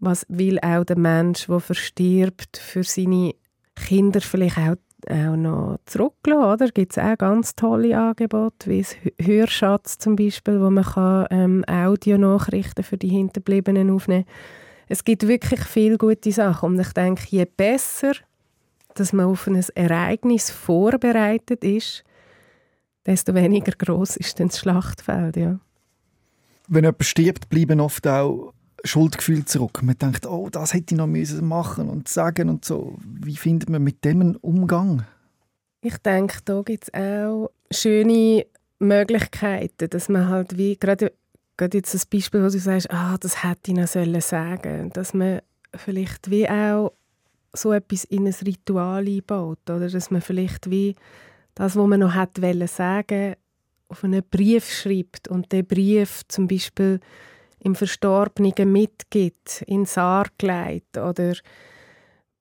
[0.00, 3.34] was will auch der Mensch, der verstirbt, für seine
[3.74, 4.76] Kinder vielleicht auch,
[5.08, 6.68] auch noch zurücklassen, oder?
[6.70, 11.64] Gibt es auch ganz tolle Angebote, wie das Hörschatz zum Beispiel, wo man kann, ähm,
[11.66, 14.34] Audionachrichten für die Hinterbliebenen aufnehmen kann.
[14.88, 18.12] Es gibt wirklich viele gute Sachen und ich denke, je besser
[18.94, 22.04] dass man auf ein Ereignis vorbereitet ist,
[23.04, 25.36] desto weniger groß ist dann das Schlachtfeld.
[25.36, 25.58] Ja
[26.68, 28.52] wenn jemand stirbt, bleiben oft auch
[28.84, 29.82] Schuldgefühle zurück.
[29.82, 32.96] Man denkt, oh, das hätte ich noch müssen machen und sagen und so.
[33.02, 35.04] Wie findet man mit dem einen Umgang?
[35.80, 38.46] Ich denke, da gibt es auch schöne
[38.78, 41.12] Möglichkeiten, dass man halt wie, gerade,
[41.56, 45.14] gerade jetzt das Beispiel, wo du sagst, ah, das hätte ich noch sagen sollen, dass
[45.14, 45.40] man
[45.74, 46.92] vielleicht wie auch
[47.52, 50.96] so etwas in ein Ritual einbaut, oder dass man vielleicht wie
[51.54, 53.36] das, was man noch hätte sagen
[53.94, 56.98] auf einen Brief schreibt und der Brief zum Beispiel
[57.60, 61.34] im Verstorbenen mitgibt, in Sarg legt oder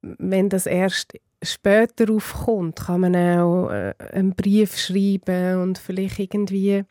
[0.01, 6.83] wenn das erst später aufkommt, kann man auch äh, einen Brief schreiben und vielleicht irgendwie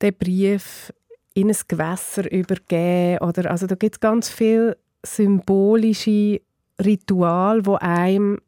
[0.00, 0.92] den Brief
[1.34, 6.40] in ein Gewässer übergeben oder also da gibt es ganz viele symbolische
[6.80, 8.38] Ritual, wo einem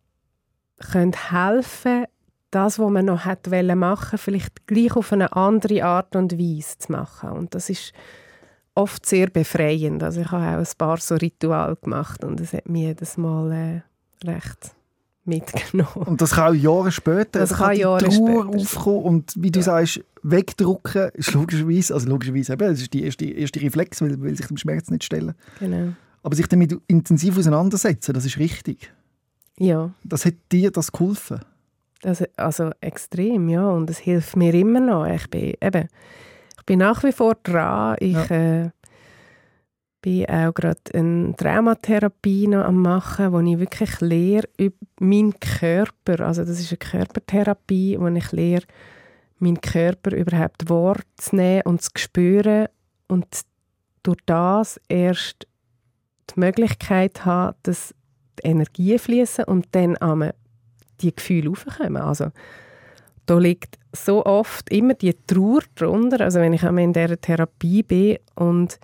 [0.93, 2.07] helfen können,
[2.51, 6.93] das, was man noch hat machen vielleicht gleich auf eine andere Art und Weise zu
[6.93, 7.31] machen.
[7.31, 7.93] Und das ist
[8.75, 10.03] oft sehr befreiend.
[10.03, 13.53] Also ich habe auch ein paar so Rituale gemacht und das hat mir jedes Mal
[13.53, 14.77] äh, recht
[15.25, 16.07] mitgenommen.
[16.07, 18.63] Und das kann auch Jahre später, das, das kann, kann Jahre Trauer später.
[18.63, 19.65] aufkommen und wie du ja.
[19.65, 24.37] sagst, wegdrucken ist logischerweise, also logischerweise eben, das ist die erste, erste Reflex, weil, weil
[24.37, 25.35] sich dem Schmerz nicht stellen.
[25.59, 25.93] Genau.
[26.23, 28.93] Aber sich damit intensiv auseinandersetzen, das ist richtig.
[29.59, 29.91] Ja.
[30.05, 31.41] Das hat dir das geholfen?
[32.07, 33.69] Das, also extrem, ja.
[33.69, 35.07] Und es hilft mir immer noch.
[35.07, 35.89] Ich bin, eben,
[36.57, 37.97] ich bin nach wie vor dran.
[37.99, 38.63] Ich ja.
[38.63, 38.71] äh,
[40.03, 46.25] bin auch gerade eine Traumatherapie noch am machen, wo ich wirklich lehre über meinen Körper.
[46.25, 48.63] Also das ist eine Körpertherapie, wo ich lehre,
[49.41, 52.69] meinen Körper überhaupt wahrzunehmen und zu spüren
[53.09, 53.27] und
[54.05, 55.49] durch das erst
[56.31, 57.93] die Möglichkeit habe, dass
[58.39, 60.31] die Energie fließen und dann am
[61.01, 61.97] die Gefühle aufkommen.
[61.97, 62.31] Also,
[63.27, 66.21] da liegt so oft immer die Trauer drunter.
[66.21, 68.79] Also wenn ich in dieser Therapie bin und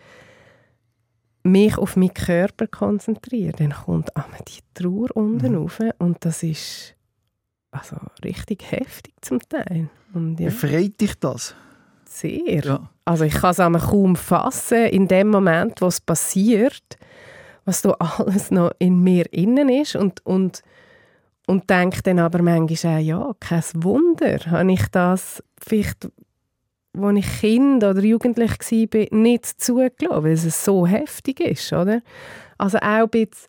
[1.44, 5.58] mich auf meinen Körper konzentriere, dann kommt einmal die Trauer unten mhm.
[5.58, 6.94] rauf und das ist
[7.70, 9.88] also richtig heftig zum Teil.
[10.12, 10.46] Und, ja.
[10.46, 11.54] Befreit dich das?
[12.04, 12.64] Sehr.
[12.64, 12.90] Ja.
[13.04, 16.98] Also ich kann es kaum fassen in dem Moment, was passiert,
[17.64, 20.62] was da alles noch in mir innen ist und, und
[21.53, 26.09] und denke dann aber manchmal auch, ja, kein Wunder, habe ich das vielleicht,
[26.98, 32.00] als ich Kind oder Jugendlich war, nicht zugelassen, weil es so heftig ist, oder?
[32.57, 33.48] Also auch ein bisschen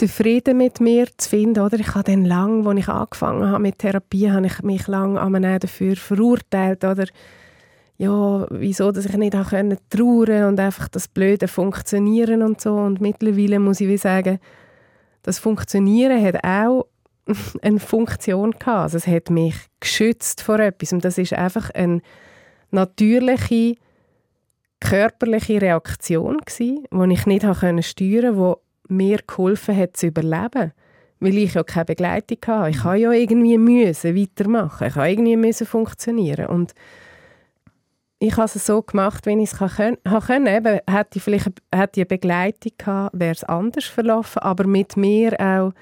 [0.00, 1.80] den Frieden mit mir zu finden, oder?
[1.80, 5.96] Ich habe dann lang, als ich angefangen habe mit Therapie, habe ich mich lange dafür
[5.96, 7.06] verurteilt, oder?
[7.96, 12.76] Ja, wieso, dass ich nicht auch trauern und einfach das blöde Funktionieren und so.
[12.76, 14.38] Und mittlerweile muss ich wie sagen,
[15.22, 16.86] das Funktionieren hat auch
[17.62, 18.66] eine Funktion gehabt.
[18.66, 20.92] Also es hat mich geschützt vor etwas.
[20.92, 22.00] Und das ist einfach eine
[22.70, 23.76] natürliche,
[24.80, 30.72] körperliche Reaktion gewesen, die ich nicht steuern konnte, die mir geholfen hat zu überleben.
[31.20, 32.70] Weil ich ja keine Begleitung hatte.
[32.70, 34.86] Ich habe ja irgendwie müssen weitermachen.
[34.86, 36.46] Ich habe irgendwie funktionieren.
[36.46, 36.74] Und
[38.20, 40.46] ich habe es so gemacht, wie ich es können.
[40.46, 44.42] Eben, hätte ich vielleicht hätte ich eine Begleitung gehabt, wäre es anders verlaufen.
[44.42, 45.72] Aber mit mir auch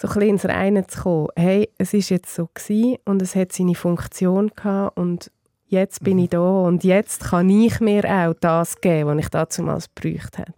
[0.00, 1.28] so ein bisschen ins Reine zu kommen.
[1.36, 5.30] Hey, es ist jetzt so gewesen und es hat seine Funktion gehabt und
[5.66, 6.24] jetzt bin mhm.
[6.24, 10.38] ich da und jetzt kann ich mir auch das geben, was ich dazu mal gebraucht
[10.38, 10.54] hätte.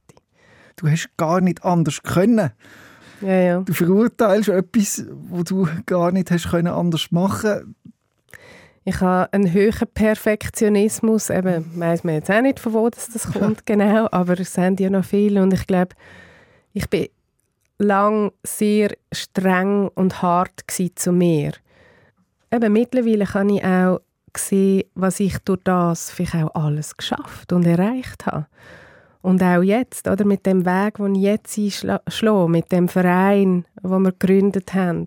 [0.76, 2.51] Du hast gar nicht anders können.
[3.22, 3.61] Ja, ja.
[3.61, 7.74] Du verurteilst etwas, was du gar nicht hast können anders machen
[8.84, 11.30] ich habe einen höheren Perfektionismus.
[11.30, 14.80] Eben, weiss man jetzt auch nicht, von wo das, das kommt genau, aber es sind
[14.80, 15.95] ja noch viele und ich glaube,
[16.72, 17.09] ich bin
[17.81, 20.64] lang sehr streng und hart
[20.95, 21.53] zu mir.
[22.53, 24.01] Eben, mittlerweile kann ich auch
[24.37, 28.47] sehen, was ich durch das vielleicht auch alles geschafft und erreicht habe.
[29.22, 34.03] Und auch jetzt, oder mit dem Weg, den ich jetzt einschlage, mit dem Verein, den
[34.03, 35.07] wir gegründet haben,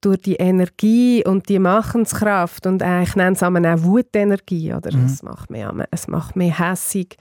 [0.00, 4.94] durch die Energie und die Machenskraft und äh, ich nenne es auch Wutenergie, oder?
[4.94, 5.06] Mhm.
[5.06, 7.16] Es macht mich, es macht mich hässig,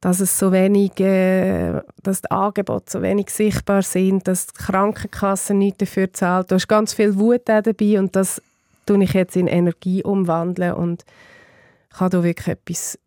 [0.00, 5.54] dass es so wenig, äh, dass die Angebote so wenig sichtbar sind, dass die Krankenkasse
[5.54, 6.50] nichts dafür zahlt.
[6.50, 8.40] Da ist ganz viel Wut dabei und das
[8.86, 11.04] tue ich jetzt in Energie umwandeln und
[11.90, 12.98] kann da wirklich etwas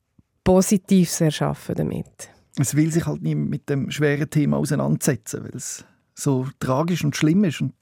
[0.43, 2.29] Positives erschaffen damit.
[2.57, 7.15] Es will sich halt nicht mit dem schweren Thema auseinandersetzen, weil es so tragisch und
[7.15, 7.61] schlimm ist.
[7.61, 7.73] Und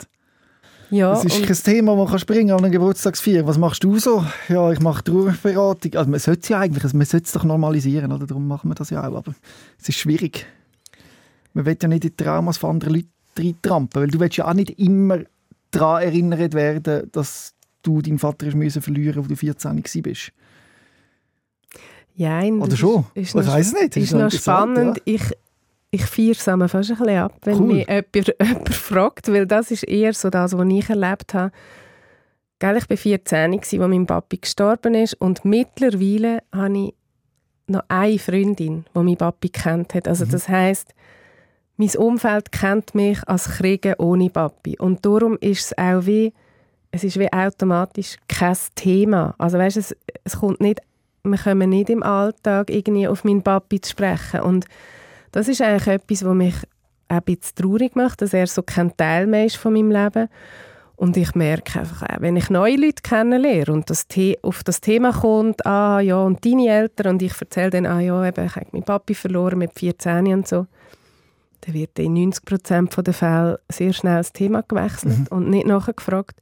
[0.90, 3.46] ja, es ist kein Thema, das man springen an einer Geburtstagsfeier.
[3.46, 4.26] Was machst du so?
[4.48, 5.96] Ja, ich mache Trauerberatung.
[5.96, 8.26] Also man sollte es ja eigentlich, also man sollte es doch normalisieren, oder?
[8.26, 9.16] darum machen wir das ja auch.
[9.16, 9.34] Aber
[9.80, 10.46] es ist schwierig.
[11.54, 14.48] Man will ja nicht in die Traumas von anderen Leuten reintrampen, weil du willst ja
[14.48, 15.20] auch nicht immer
[15.72, 20.32] daran erinnert werden, dass du deinen Vater hast verlieren als du 14 warst.
[22.16, 23.06] Ja, Oder schon?
[23.14, 23.96] Ist, ist ich weiß nicht.
[23.96, 24.98] Ist, ist noch spannend.
[24.98, 25.04] Ja.
[25.06, 25.24] Ich,
[25.92, 27.68] ich feiere es fast ein bisschen ab, wenn cool.
[27.68, 31.52] mich jemand, jemand fragt, weil das ist eher so das, was ich erlebt habe.
[32.60, 36.94] Gell, ich war 14, als mein Papi gestorben ist und mittlerweile habe ich
[37.68, 40.08] noch eine Freundin, die mein Papi kennt hat.
[40.08, 40.32] Also mhm.
[40.32, 40.94] das heißt,
[41.78, 46.34] mein Umfeld kennt mich als Krieger ohne Papi und darum ist es auch wie
[46.92, 49.36] es ist wie automatisch kein Thema.
[49.38, 50.82] Also weißt, es, es kommt nicht
[51.24, 54.42] wir kommen nicht im Alltag irgendwie auf meinen Papi zu sprechen.
[54.42, 54.66] Und
[55.32, 56.56] das ist eigentlich etwas, was mich
[57.08, 60.30] ein bisschen traurig macht, dass er so kein Teil mehr ist von meinem Leben.
[60.96, 64.06] Und ich merke einfach, auch, wenn ich neue Leute kennenlerne und das
[64.42, 68.26] auf das Thema kommt, ah ja, und deine Eltern, und ich erzähle dann, ah ja,
[68.26, 70.68] eben, ich habe meinen Papi verloren mit 14 und so,
[71.62, 75.38] dann wird in 90% der Fälle sehr schnell das Thema gewechselt mhm.
[75.38, 76.38] und nicht nachgefragt.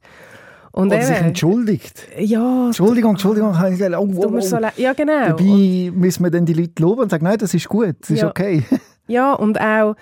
[0.72, 2.06] Und Oder sich entschuldigt.
[2.18, 2.66] Ja.
[2.66, 3.54] Entschuldigung, Entschuldigung.
[3.54, 4.40] Oh, oh, oh.
[4.40, 5.28] So ja, genau.
[5.28, 8.10] Dabei und, müssen wir dann die Leute loben und sagen, nein, das ist gut, das
[8.10, 8.28] ist ja.
[8.28, 8.64] okay.
[9.06, 9.94] ja, und auch,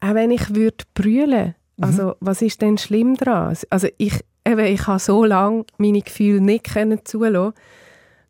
[0.00, 1.84] auch wenn ich würde brüllen, mhm.
[1.84, 2.14] also mhm.
[2.20, 3.56] was ist denn schlimm daran?
[3.70, 7.52] Also ich, eben, ich habe so lange meine Gefühle nicht können zulassen,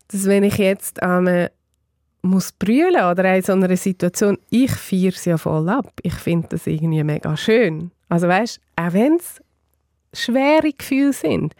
[0.09, 1.47] dass wenn ich jetzt ähm,
[2.21, 5.91] muss brüllen oder in so einer Situation, ich feiere es ja voll ab.
[6.03, 7.91] Ich finde das irgendwie mega schön.
[8.09, 9.41] Also weißt, auch wenn es
[10.13, 11.53] schwere Gefühle sind.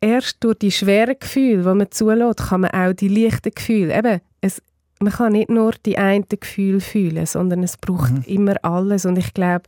[0.00, 4.20] Erst durch die schweren Gefühle, die man zulässt, kann man auch die leichten Gefühle, eben,
[4.40, 4.62] es,
[5.00, 8.24] man kann nicht nur die einen Gefühle fühlen, sondern es braucht mhm.
[8.26, 9.04] immer alles.
[9.04, 9.64] Und ich glaube,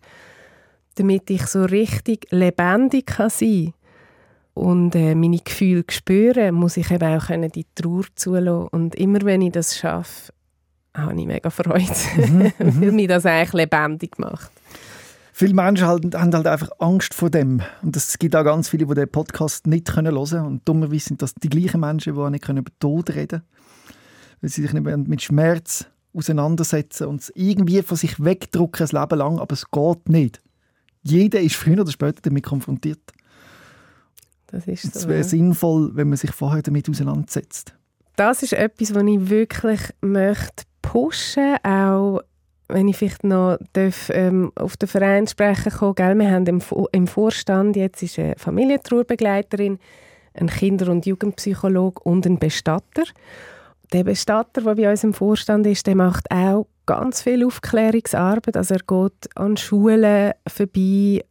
[0.96, 3.72] damit ich so richtig lebendig kann sein
[4.54, 8.68] und äh, meine Gefühle spüren, muss ich eben auch können die Trauer zulassen.
[8.68, 10.32] Und immer wenn ich das schaffe,
[10.96, 14.50] habe ich mega Freude, mhm, weil mich das eigentlich lebendig macht.
[15.38, 17.62] Viele Menschen halt, haben halt einfach Angst vor dem.
[17.82, 20.46] Und es gibt auch ganz viele, die den Podcast nicht hören können.
[20.46, 23.42] Und dummerweise sind das die gleichen Menschen, die auch nicht über Tod reden können.
[24.40, 29.16] Weil sie sich nicht mit Schmerz auseinandersetzen und es irgendwie von sich wegdrücken, ein Leben
[29.16, 29.38] lang.
[29.38, 30.42] Aber es geht nicht.
[31.04, 33.12] Jeder ist früher oder später damit konfrontiert.
[34.48, 35.24] Das ist so, Es wäre ja.
[35.24, 37.76] sinnvoll, wenn man sich vorher damit auseinandersetzt.
[38.16, 42.22] Das ist etwas, was ich wirklich möchte pushen, auch
[42.68, 46.14] wenn ich vielleicht noch darf, ähm, auf den Verein sprechen kann, gell?
[46.18, 46.62] wir haben im,
[46.92, 49.78] im Vorstand jetzt ist eine Familientrauerbegleiterin,
[50.34, 53.04] ein Kinder- und Jugendpsychologe und ein Bestatter.
[53.92, 58.56] Der Bestatter, der bei uns im Vorstand ist, der macht auch ganz viel Aufklärungsarbeit.
[58.56, 61.24] Also er geht an Schulen vorbei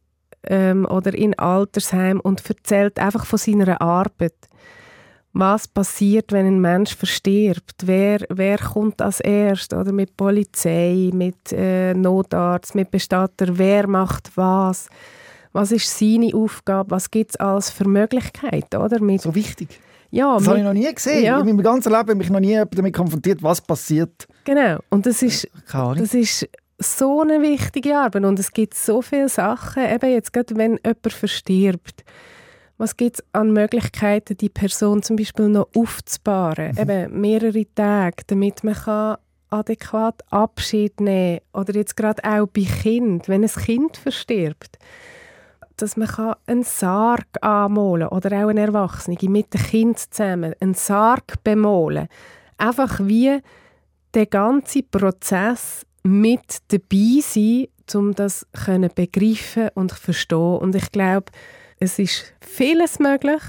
[0.44, 4.34] ähm, oder in Altersheim und erzählt einfach von seiner Arbeit
[5.38, 7.86] was passiert, wenn ein Mensch verstirbt?
[7.86, 9.72] Wer, wer kommt als erst?
[9.72, 13.46] Oder mit Polizei, mit äh, Notarzt, mit Bestatter?
[13.56, 14.88] Wer macht was?
[15.52, 16.90] Was ist seine Aufgabe?
[16.90, 18.76] Was gibt es alles für Möglichkeiten?
[18.76, 19.00] Oder?
[19.00, 19.80] Mit, so wichtig.
[20.10, 21.24] Ja, das habe ich noch nie gesehen.
[21.24, 21.38] Ja.
[21.38, 24.26] In meinem ganzen Leben habe ich mich noch nie damit konfrontiert, was passiert.
[24.44, 24.78] Genau.
[24.90, 28.24] Und das ist, das ist so eine wichtige Arbeit.
[28.24, 32.04] Und es gibt so viele Sachen, eben jetzt gerade wenn jemand verstirbt,
[32.78, 36.72] was gibt es an Möglichkeiten, die Person zum Beispiel noch aufzubauen?
[36.72, 36.78] Mhm.
[36.78, 39.18] Eben mehrere Tage, damit man kann
[39.50, 44.78] adäquat Abschied nehmen Oder jetzt gerade auch bei Kind, wenn ein Kind verstirbt.
[45.76, 50.74] dass man einen Sarg anmalen kann oder auch ein Erwachsene mit dem Kind zusammen einen
[50.74, 52.08] Sarg bemalen.
[52.56, 53.38] Einfach wie
[54.14, 60.58] der ganze Prozess mit dabei sein, um das können begreifen und verstehen.
[60.58, 61.26] Und ich glaube,
[61.80, 63.42] es ist vieles möglich,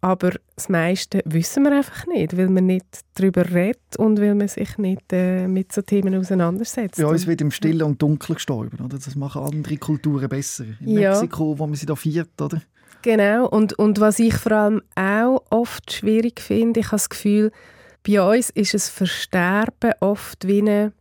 [0.00, 4.48] aber das meiste wissen wir einfach nicht, weil man nicht darüber redet und weil man
[4.48, 6.98] sich nicht äh, mit so Themen auseinandersetzt.
[6.98, 8.98] Bei uns wird im Stillen und Dunkeln gestorben, oder?
[8.98, 10.64] Das machen andere Kulturen besser.
[10.80, 11.10] In ja.
[11.10, 12.62] Mexiko, wo man sie da viert, oder?
[13.02, 17.52] Genau, und, und was ich vor allem auch oft schwierig finde, ich habe das Gefühl,
[18.06, 20.92] bei uns ist es Versterben oft wie ein,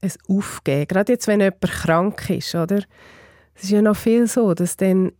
[0.00, 0.88] ein Aufgeben.
[0.88, 2.82] Gerade jetzt, wenn jemand krank ist, oder?
[3.54, 5.12] Es ist ja noch viel so, dass dann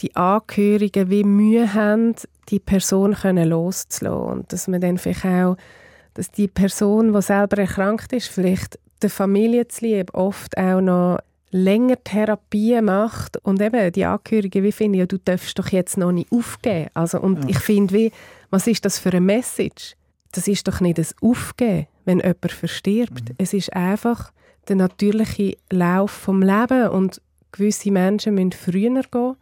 [0.00, 2.14] die Angehörigen wie Mühe haben,
[2.48, 4.38] die Person können loszulassen.
[4.38, 5.56] Und dass man dann vielleicht auch,
[6.14, 11.18] dass die Person, die selber erkrankt ist, vielleicht der Familie zuliebe oft auch noch
[11.50, 16.10] länger Therapie macht und eben die Angehörigen wie finden, ja, du darfst doch jetzt noch
[16.10, 16.88] nicht aufgeben.
[16.94, 17.50] Also, und ja.
[17.50, 18.12] ich finde, wie,
[18.50, 19.94] was ist das für eine Message?
[20.32, 23.28] Das ist doch nicht das Aufgeben, wenn jemand verstirbt.
[23.28, 23.34] Mhm.
[23.38, 24.32] Es ist einfach
[24.66, 27.20] der natürliche Lauf vom Leben und
[27.52, 29.36] gewisse Menschen müssen früher gehen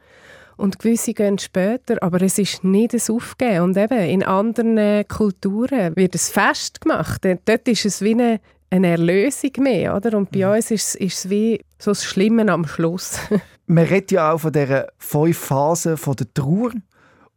[0.63, 3.63] und gewisse gehen später, aber es ist nicht ein Aufgeben.
[3.63, 7.27] Und eben, in anderen Kulturen wird es fest gemacht.
[7.45, 8.41] Dort ist es wie eine,
[8.71, 10.17] eine Erlösung mehr, oder?
[10.17, 10.55] Und bei mhm.
[10.55, 13.19] uns ist, ist es wie so das Schlimme am Schluss.
[13.67, 16.71] Man redet ja auch von dieser fünf Phasen der Trauer.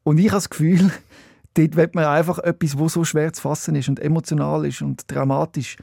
[0.04, 0.92] Und ich habe das Gefühl,
[1.56, 5.04] dort wird man einfach etwas, was so schwer zu fassen ist und emotional ist und
[5.08, 5.78] dramatisch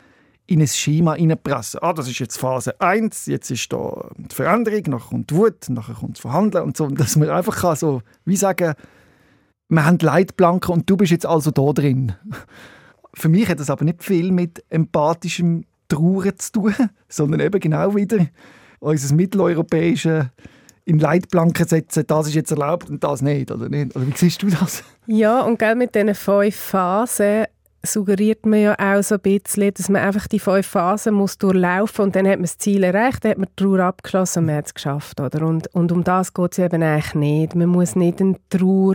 [0.52, 1.80] in ein Schema hineinpressen.
[1.82, 5.68] Ah, das ist jetzt Phase 1, jetzt ist da die Veränderung, nachher kommt die Wut,
[5.68, 6.88] nachher kommt das Verhandeln und so.
[6.88, 8.74] Dass man einfach kann so, wie sagen,
[9.68, 12.12] wir haben Leitplanken und du bist jetzt also da drin.
[13.14, 16.74] Für mich hat das aber nicht viel mit empathischem Trauern zu tun,
[17.08, 18.26] sondern eben genau wieder
[18.80, 20.26] unser mitteleuropäisches
[20.84, 23.94] in Leitplanken setzen, das ist jetzt erlaubt und das nicht, oder nicht?
[23.94, 24.82] Oder wie siehst du das?
[25.06, 27.44] Ja, und gell, mit diesen fünf Phasen
[27.84, 32.04] suggeriert man ja auch so ein bisschen, dass man einfach die fünf Phasen muss durchlaufen
[32.04, 34.56] und dann hat man das Ziel erreicht, dann hat man die Trauer abgeschlossen und man
[34.56, 35.20] hat es geschafft.
[35.20, 35.46] Oder?
[35.46, 37.54] Und, und um das geht es eben eigentlich nicht.
[37.54, 38.94] Man muss nicht eine Trauer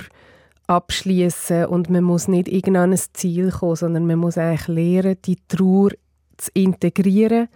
[0.67, 5.37] abschließen und man muss nicht irgendwann ein Ziel kommen, sondern man muss eigentlich lernen, die
[5.47, 5.91] Trauer
[6.37, 7.47] zu integrieren,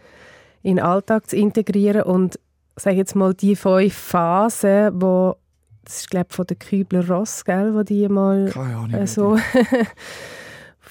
[0.64, 2.40] in den Alltag zu integrieren und
[2.76, 5.36] sage jetzt mal die fünf Phasen, wo
[5.84, 9.08] das ist glaube ich von der Kübler-Ross, gell, wo die mal Keine Ahnung, äh,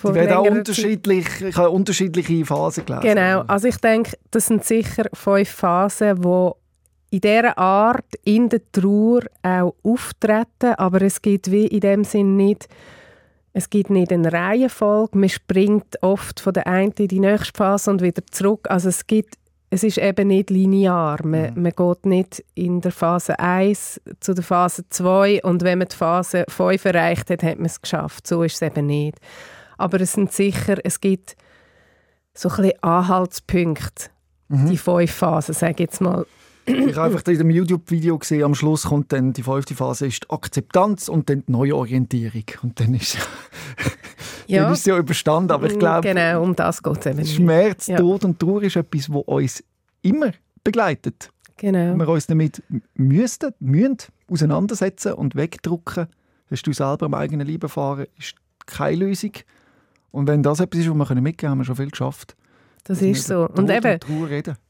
[0.00, 3.02] so Die werden auch unterschiedlich, ich habe unterschiedliche Phasen gelesen.
[3.02, 6.50] Genau, also ich denke, das sind sicher fünf Phasen, die
[7.10, 12.36] in dieser Art in der Trauer auch auftreten, aber es gibt wie in dem Sinn
[12.36, 12.68] nicht,
[13.52, 17.90] es gibt nicht eine Reihenfolge, man springt oft von der einen in die nächste Phase
[17.90, 19.34] und wieder zurück, also es gibt
[19.70, 21.24] es ist eben nicht linear.
[21.24, 21.62] Man, mhm.
[21.62, 25.96] man geht nicht in der Phase 1 zu der Phase 2 und wenn man die
[25.96, 28.26] Phase 5 erreicht hat, hat man es geschafft.
[28.26, 29.18] So ist es eben nicht.
[29.80, 31.36] Aber es sind sicher, es gibt
[32.34, 34.10] so ein bisschen Anhaltspunkte,
[34.48, 34.70] mhm.
[34.70, 36.26] die fünf Phasen, sage ich jetzt mal.
[36.66, 40.24] ich habe einfach in dem YouTube-Video gesehen, am Schluss kommt dann die fünfte Phase ist
[40.24, 42.44] die Akzeptanz und dann die Neuorientierung.
[42.62, 43.16] Und dann ist,
[44.46, 44.64] ja.
[44.64, 45.52] dann ist sie ja überstanden.
[45.52, 47.96] Aber ich glaube, genau, um das geht es eben Schmerz, ja.
[47.96, 49.64] Tod und Trauer ist etwas, das uns
[50.02, 51.30] immer begleitet.
[51.56, 51.94] Genau.
[51.96, 52.62] Wir uns damit
[52.94, 56.06] müssten, müssen auseinandersetzen und wegdrucken.
[56.50, 58.34] Hast du selber am eigenen Leben erfahren, ist
[58.66, 59.32] keine Lösung.
[60.10, 62.36] Und wenn das etwas ist, was wir mitgeben können, haben wir schon viel geschafft.
[62.84, 63.46] Das ist so.
[63.48, 63.98] Und eben,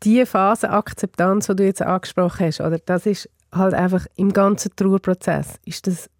[0.03, 4.73] die Phase Akzeptanz, die du jetzt angesprochen hast, oder, das ist halt einfach im ganzen
[4.77, 6.11] Trauerprozess ist das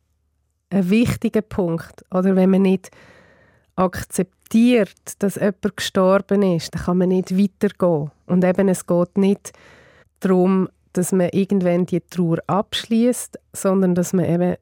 [0.71, 2.05] ein wichtiger Punkt.
[2.11, 2.91] Oder wenn man nicht
[3.77, 8.11] akzeptiert, dass jemand gestorben ist, dann kann man nicht weitergehen.
[8.27, 9.53] Und eben, es geht nicht
[10.21, 14.57] darum, dass man irgendwann die Trauer abschließt, sondern dass man eben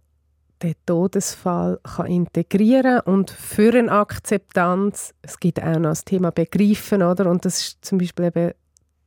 [0.63, 7.03] den Todesfall kann integrieren und für eine Akzeptanz, es gibt auch noch das Thema Begreifen,
[7.03, 7.31] oder?
[7.31, 8.53] Und das ist zum Beispiel eben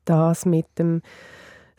[0.05, 1.01] das mit dem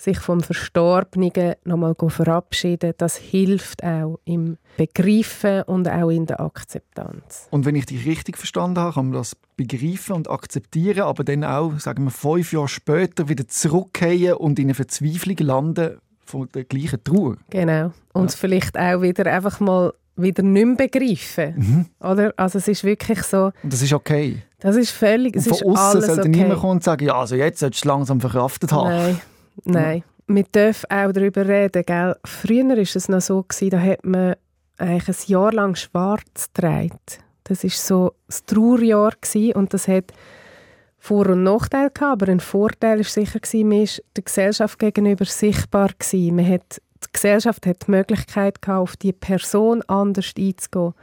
[0.02, 7.46] sich vom Verstorbenen nochmal verabschieden, das hilft auch im Begreifen und auch in der Akzeptanz.
[7.50, 11.44] Und wenn ich dich richtig verstanden habe, kann man das begreifen und akzeptieren, aber dann
[11.44, 15.98] auch, sagen wir, fünf Jahre später wieder zurückkehren und in eine Verzweiflung landen,
[16.32, 17.36] von der gleichen Trauer.
[17.50, 17.92] Genau.
[18.12, 18.36] Und ja.
[18.36, 21.54] vielleicht auch wieder einfach mal wieder nicht mehr begreifen.
[21.56, 21.86] Mhm.
[22.00, 22.32] Oder?
[22.36, 23.52] Also es ist wirklich so...
[23.62, 24.42] Und das ist okay?
[24.60, 25.36] Das ist völlig...
[25.36, 26.28] Es und von außen sollte okay.
[26.28, 28.90] niemand kommen und sagen, ja, also jetzt solltest du es langsam verkraftet haben.
[28.90, 29.20] Nein,
[29.64, 29.98] nein.
[29.98, 30.34] Ja.
[30.34, 32.16] Wir dürfen auch darüber reden, gell?
[32.24, 34.34] Früher war es noch so, gewesen, da hat man
[34.78, 36.98] eigentlich ein Jahr lang schwarz getragen.
[37.44, 40.12] Das war so das Trauerjahr gewesen, und das hat
[41.02, 45.90] vor- und Nachteile gehabt, aber ein Vorteil war sicher, man war der Gesellschaft gegenüber sichtbar.
[45.98, 46.36] Gewesen.
[46.36, 50.94] Man hat die Gesellschaft hat die Möglichkeit gehabt, auf die Person anders einzugehen.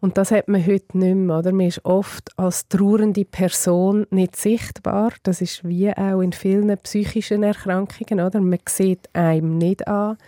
[0.00, 1.38] Und das hat man heute nicht mehr.
[1.38, 1.52] Oder?
[1.52, 5.12] Man ist oft als trauernde Person nicht sichtbar.
[5.22, 8.24] Das ist wie auch in vielen psychischen Erkrankungen.
[8.24, 8.40] Oder?
[8.40, 10.18] Man sieht einem nicht an,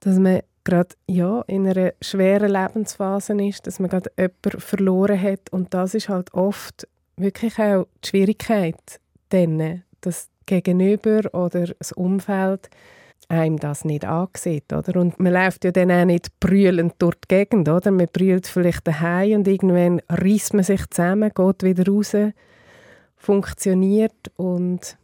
[0.00, 5.52] dass man gerade ja, in einer schweren Lebensphase ist, dass man gerade jemanden verloren hat.
[5.52, 9.00] Und das ist halt oft wirklich auch die Schwierigkeit,
[9.30, 12.70] dann, dass Gegenüber oder das Umfeld
[13.28, 15.00] einem das nicht ansieht, oder?
[15.00, 17.90] Und man läuft ja dann auch nicht brüllend durch die Gegend, oder?
[17.90, 22.14] Man brüllt vielleicht daheim und irgendwann reißt man sich zusammen, geht wieder raus,
[23.16, 24.96] funktioniert und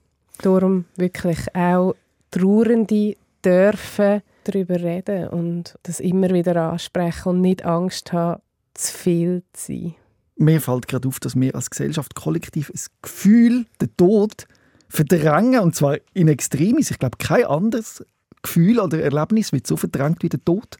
[0.43, 1.95] darum wirklich auch
[2.31, 8.41] Trauernde dürfen darüber reden und das immer wieder ansprechen und nicht Angst haben,
[8.75, 9.95] zu viel zu sein.
[10.43, 14.49] Mir fällt gerade auf, dass wir als Gesellschaft kollektiv ein Gefühl, den Tod,
[14.89, 16.91] verdrängen, und zwar in Extremis.
[16.91, 18.05] Ich glaube, kein anderes
[18.43, 20.79] Gefühl oder Erlebnis wird so verdrängt wie der Tod.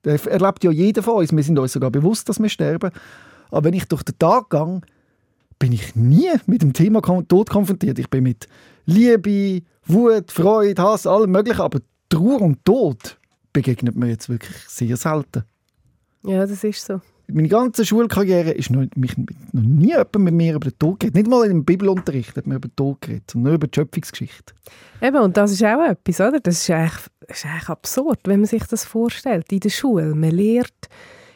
[0.00, 1.30] Das erlebt ja jeder von uns.
[1.30, 2.90] Wir sind uns sogar bewusst, dass wir sterben.
[3.50, 4.80] Aber wenn ich durch den Tag gehe,
[5.58, 7.98] bin ich nie mit dem Thema Tod konfrontiert.
[7.98, 8.48] Ich bin mit
[8.86, 11.60] Liebe, Wut, Freude, Hass, allem Möglichen.
[11.60, 13.18] Aber Trauer und Tod
[13.52, 15.44] begegnet mir jetzt wirklich sehr selten.
[16.22, 20.54] Ja, das ist so meine ganze Schulkarriere ist noch, mich noch nie jemand mit mir
[20.54, 21.16] über den Tod geredet.
[21.16, 24.54] Nicht mal im Bibelunterricht hat man über den Tod geredet, sondern nur über die Schöpfungsgeschichte.
[25.02, 26.40] Eben, und das ist auch etwas, oder?
[26.40, 29.52] Das ist eigentlich, das ist eigentlich absurd, wenn man sich das vorstellt.
[29.52, 30.88] In der Schule, man lehrt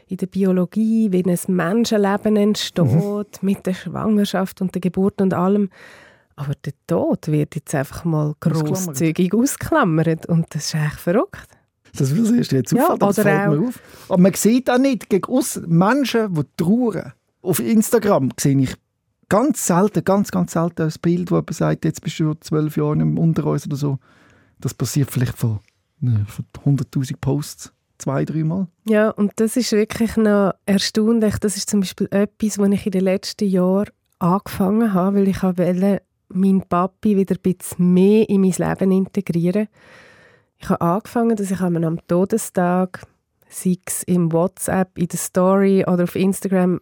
[0.07, 3.25] in der Biologie, wie ein Menschenleben entsteht, mhm.
[3.43, 5.71] mit der Schwangerschaft und der Geburt und allem.
[6.37, 11.60] Aber der Tod wird jetzt einfach mal grosszügig ausklammert und das ist eigentlich verrückt.
[11.97, 13.81] Das will erst jetzt ja, auffallen, das fällt mir auf.
[14.09, 17.13] Aber man sieht auch nicht gegen Menschen, die trauern.
[17.43, 18.75] Auf Instagram sehe ich
[19.29, 23.01] ganz selten, ganz, ganz selten ein Bild, wo jemand sagt, jetzt bist du zwölf Jahre
[23.01, 23.99] im uns oder so.
[24.59, 25.61] Das passiert vielleicht von,
[26.01, 28.67] ne, von 100'000 Posts zwei, dreimal.
[28.89, 31.39] Ja, und das ist wirklich noch erstaunlich.
[31.39, 35.43] Das ist zum Beispiel etwas, was ich in den letzten Jahren angefangen habe, weil ich
[35.43, 39.71] wollte meinen Papi wieder ein bisschen mehr in mein Leben integrieren wollte
[40.61, 43.07] ich habe angefangen, dass ich am Todestag,
[43.49, 46.81] sei es im WhatsApp, in der Story oder auf Instagram,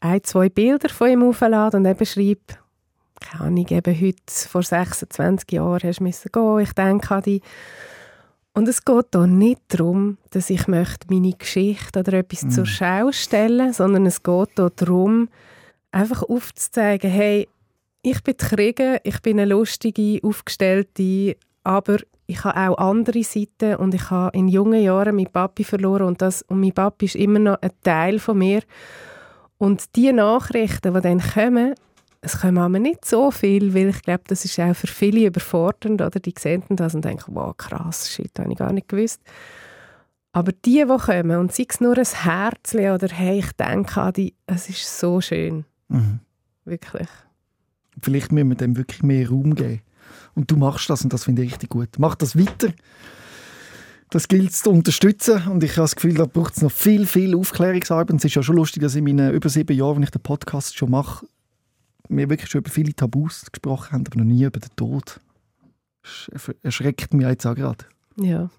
[0.00, 2.40] ein, zwei Bilder von ihm auflade und eben schreibe,
[3.20, 7.42] keine Ahnung, eben heute vor 26 Jahren hast du müssen gehen, ich denke an dich.
[8.54, 12.50] Und es geht hier nicht darum, dass ich möchte meine Geschichte oder etwas mm.
[12.50, 15.28] zur Schau stellen sondern es geht hier darum,
[15.90, 17.48] einfach aufzuzeigen, hey,
[18.02, 21.98] ich bin Krieger, ich bin eine lustige, aufgestellte, aber
[22.32, 26.22] ich habe auch andere Seiten und ich habe in jungen Jahren meinen Papi verloren und,
[26.22, 28.62] das, und mein Papi ist immer noch ein Teil von mir.
[29.58, 31.74] Und die Nachrichten, die dann kommen,
[32.20, 36.00] es kommen aber nicht so viel, weil ich glaube, das ist auch für viele überfordernd,
[36.00, 36.20] oder?
[36.20, 39.20] Die sehen das und denken, wow, krass, shit, habe ich gar nicht gewusst.
[40.32, 44.12] Aber die, die kommen, und sei es nur ein Herzchen oder hey, ich denke an
[44.14, 45.64] die, es ist so schön.
[45.88, 46.20] Mhm.
[46.64, 47.08] Wirklich.
[48.00, 49.82] Vielleicht müssen wir dem wirklich mehr Raum geben.
[50.34, 51.88] Und du machst das und das finde ich richtig gut.
[51.98, 52.72] Mach das weiter.
[54.10, 57.06] Das gilt es zu unterstützen und ich habe das Gefühl, da braucht es noch viel,
[57.06, 58.10] viel Aufklärungsarbeit.
[58.10, 60.22] Und es ist ja schon lustig, dass in meinen über sieben Jahren, wenn ich den
[60.22, 61.26] Podcast schon mache,
[62.08, 65.18] wir wirklich schon über viele Tabus gesprochen haben, aber noch nie über den Tod.
[66.02, 67.84] Das erschreckt mich jetzt auch gerade.
[68.16, 68.50] Ja,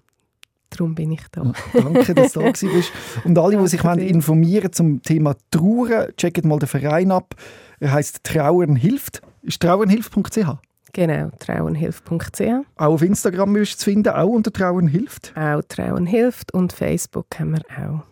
[0.70, 1.44] darum bin ich da.
[1.44, 2.90] Ja, danke, dass du da bist.
[3.22, 7.36] Und alle, die sich informieren zum Thema Trauern, checken mal den Verein ab.
[7.78, 9.22] Er heißt Trauern hilft.
[9.42, 10.58] Ist trauernhilft.ch?
[10.94, 12.40] Genau, trauenhilft.ch.
[12.76, 15.32] Auch auf Instagram müsst du finden, auch unter Trauen hilft.
[15.36, 18.04] Auch Trauen hilft und Facebook haben wir auch.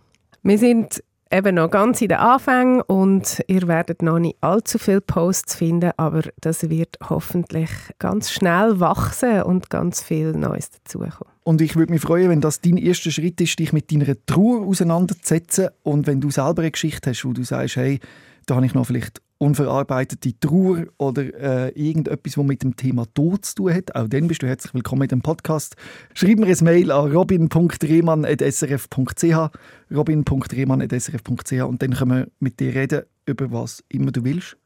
[0.43, 5.01] Wir sind eben noch ganz in den Anfängen und ihr werdet noch nicht allzu viele
[5.01, 7.71] Posts finden, aber das wird hoffentlich
[8.01, 11.33] ganz schnell wachsen und ganz viel Neues dazukommen.
[11.45, 14.67] Und ich würde mich freuen, wenn das dein erster Schritt ist, dich mit deiner Trauer
[14.67, 18.01] auseinanderzusetzen und wenn du selber eine Geschichte hast, wo du sagst, hey,
[18.47, 23.45] da habe ich noch vielleicht unverarbeitete Trauer oder äh, irgendetwas, was mit dem Thema Tod
[23.45, 25.75] zu tun hat, auch dann bist du herzlich willkommen in dem Podcast.
[26.15, 29.51] Schreib mir ein Mail an robin.rehmann.srf.ch
[29.93, 34.57] robin.rehmann.srf.ch und dann können wir mit dir reden, über was immer du willst.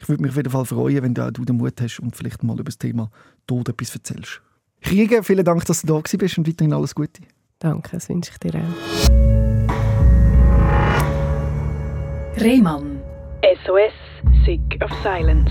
[0.00, 2.42] Ich würde mich auf jeden Fall freuen, wenn du, du den Mut hast und vielleicht
[2.42, 3.12] mal über das Thema
[3.46, 4.42] Tod etwas erzählst.
[4.80, 7.22] Kriege, vielen Dank, dass du da bist und weiterhin alles Gute.
[7.60, 8.74] Danke, das wünsche ich dir auch.
[12.38, 12.95] Rehmann
[13.42, 13.92] SOS,
[14.44, 15.50] Sick of Silence.